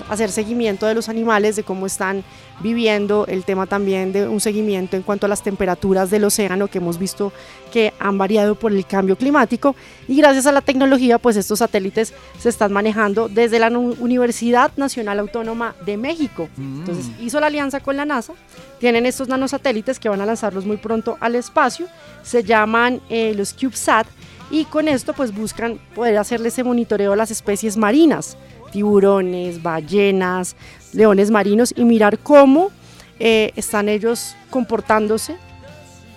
Hacer 0.09 0.31
seguimiento 0.31 0.85
de 0.85 0.93
los 0.93 1.09
animales, 1.09 1.55
de 1.55 1.63
cómo 1.63 1.85
están 1.85 2.23
viviendo, 2.61 3.25
el 3.27 3.43
tema 3.43 3.67
también 3.67 4.13
de 4.13 4.27
un 4.27 4.39
seguimiento 4.39 4.95
en 4.95 5.03
cuanto 5.03 5.25
a 5.25 5.29
las 5.29 5.43
temperaturas 5.43 6.09
del 6.09 6.23
océano 6.23 6.67
que 6.67 6.77
hemos 6.77 6.97
visto 6.97 7.33
que 7.71 7.93
han 7.99 8.17
variado 8.17 8.55
por 8.55 8.71
el 8.71 8.85
cambio 8.85 9.17
climático. 9.17 9.75
Y 10.07 10.17
gracias 10.17 10.45
a 10.45 10.51
la 10.51 10.61
tecnología 10.61 11.19
pues 11.19 11.35
estos 11.35 11.59
satélites 11.59 12.13
se 12.39 12.49
están 12.49 12.71
manejando 12.71 13.27
desde 13.27 13.59
la 13.59 13.69
Universidad 13.69 14.71
Nacional 14.77 15.19
Autónoma 15.19 15.75
de 15.85 15.97
México. 15.97 16.47
Entonces 16.57 17.07
hizo 17.19 17.39
la 17.39 17.47
alianza 17.47 17.79
con 17.79 17.97
la 17.97 18.05
NASA, 18.05 18.33
tienen 18.79 19.05
estos 19.05 19.27
nanosatélites 19.27 19.99
que 19.99 20.09
van 20.09 20.21
a 20.21 20.25
lanzarlos 20.25 20.65
muy 20.65 20.77
pronto 20.77 21.17
al 21.19 21.35
espacio, 21.35 21.87
se 22.23 22.43
llaman 22.43 23.01
eh, 23.09 23.33
los 23.35 23.53
CubeSat 23.53 24.07
y 24.51 24.65
con 24.65 24.87
esto 24.87 25.13
pues 25.13 25.33
buscan 25.33 25.79
poder 25.95 26.17
hacerle 26.17 26.49
ese 26.49 26.63
monitoreo 26.63 27.13
a 27.13 27.15
las 27.15 27.31
especies 27.31 27.77
marinas, 27.77 28.37
tiburones, 28.71 29.61
ballenas, 29.61 30.55
leones 30.93 31.31
marinos 31.31 31.73
y 31.75 31.83
mirar 31.85 32.19
cómo 32.19 32.71
eh, 33.19 33.51
están 33.55 33.89
ellos 33.89 34.35
comportándose 34.49 35.37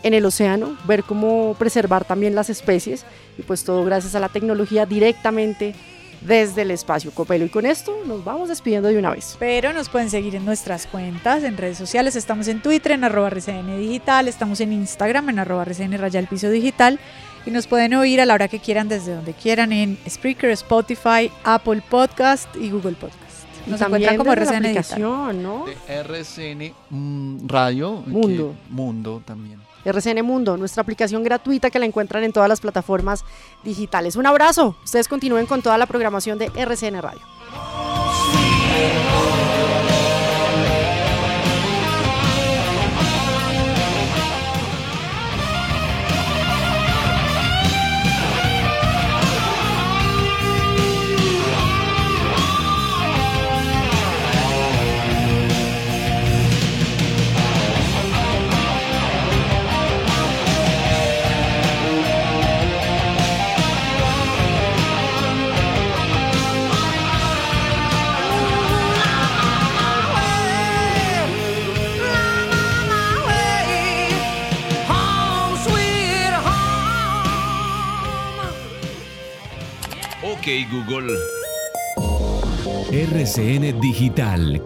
en 0.03 0.15
el 0.15 0.25
océano, 0.25 0.77
ver 0.87 1.03
cómo 1.05 1.55
preservar 1.59 2.05
también 2.05 2.35
las 2.35 2.51
especies 2.51 3.05
y 3.37 3.43
pues 3.43 3.65
todo 3.65 3.85
gracias 3.85 4.15
a 4.15 4.21
la 4.21 4.29
tecnología 4.29 4.87
directamente 4.87 5.75
desde 6.21 6.63
el 6.63 6.71
espacio 6.71 7.11
Copelo. 7.13 7.45
Y 7.45 7.49
con 7.49 7.67
esto 7.67 7.97
nos 8.07 8.25
vamos 8.25 8.49
despidiendo 8.49 8.89
de 8.89 8.99
una 8.99 9.11
vez. 9.11 9.37
Pero 9.39 9.73
nos 9.73 9.89
pueden 9.89 10.11
seguir 10.11 10.35
en 10.35 10.45
nuestras 10.45 10.87
cuentas, 10.87 11.45
en 11.45 11.57
redes 11.57 11.79
sociales. 11.79 12.17
Estamos 12.17 12.49
en 12.49 12.61
Twitter, 12.61 12.93
en 12.93 13.05
arroba 13.05 13.29
RCN 13.29 13.79
Digital. 13.79 14.29
Estamos 14.29 14.61
en 14.61 14.73
Instagram, 14.73 15.29
en 15.31 15.39
arroba 15.39 15.63
RCN 15.63 15.99
Raya 15.99 16.23
Piso 16.23 16.51
Digital. 16.51 16.99
Y 17.47 17.51
nos 17.51 17.67
pueden 17.67 17.95
oír 17.95 18.21
a 18.21 18.27
la 18.27 18.35
hora 18.35 18.49
que 18.49 18.59
quieran, 18.59 18.89
desde 18.89 19.15
donde 19.15 19.33
quieran, 19.33 19.73
en 19.73 19.99
Spreaker, 20.09 20.51
Spotify, 20.51 21.31
Apple 21.45 21.83
Podcast 21.89 22.55
y 22.57 22.71
Google 22.71 22.93
Podcast. 22.93 23.19
Nos 23.67 23.81
encuentran 23.81 24.17
como 24.17 24.35
la 24.35 24.41
RCN 24.43 24.63
Digital. 24.63 24.71
aplicación, 24.79 25.43
¿no? 25.43 25.65
De 25.67 25.77
RCN 26.01 26.75
mm, 26.91 27.47
Radio. 27.49 28.03
que- 28.05 28.11
Mundo. 28.11 28.55
Mundo 28.71 29.23
también. 29.25 29.61
RCN 29.85 30.23
Mundo, 30.23 30.57
nuestra 30.57 30.83
aplicación 30.83 31.23
gratuita 31.23 31.71
que 31.71 31.79
la 31.79 31.87
encuentran 31.87 32.23
en 32.25 32.33
todas 32.33 32.49
las 32.49 32.61
plataformas 32.61 33.25
digitales. 33.65 34.17
Un 34.17 34.27
abrazo. 34.27 34.77
Ustedes 34.85 35.09
continúen 35.09 35.47
con 35.47 35.63
toda 35.63 35.79
la 35.79 35.87
programación 35.87 36.39
de 36.39 36.51
RCN 36.55 37.01
Radio. 37.01 37.21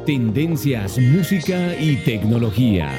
Tendencias, 0.05 0.99
música 0.99 1.75
y 1.79 1.97
tecnología. 1.97 2.91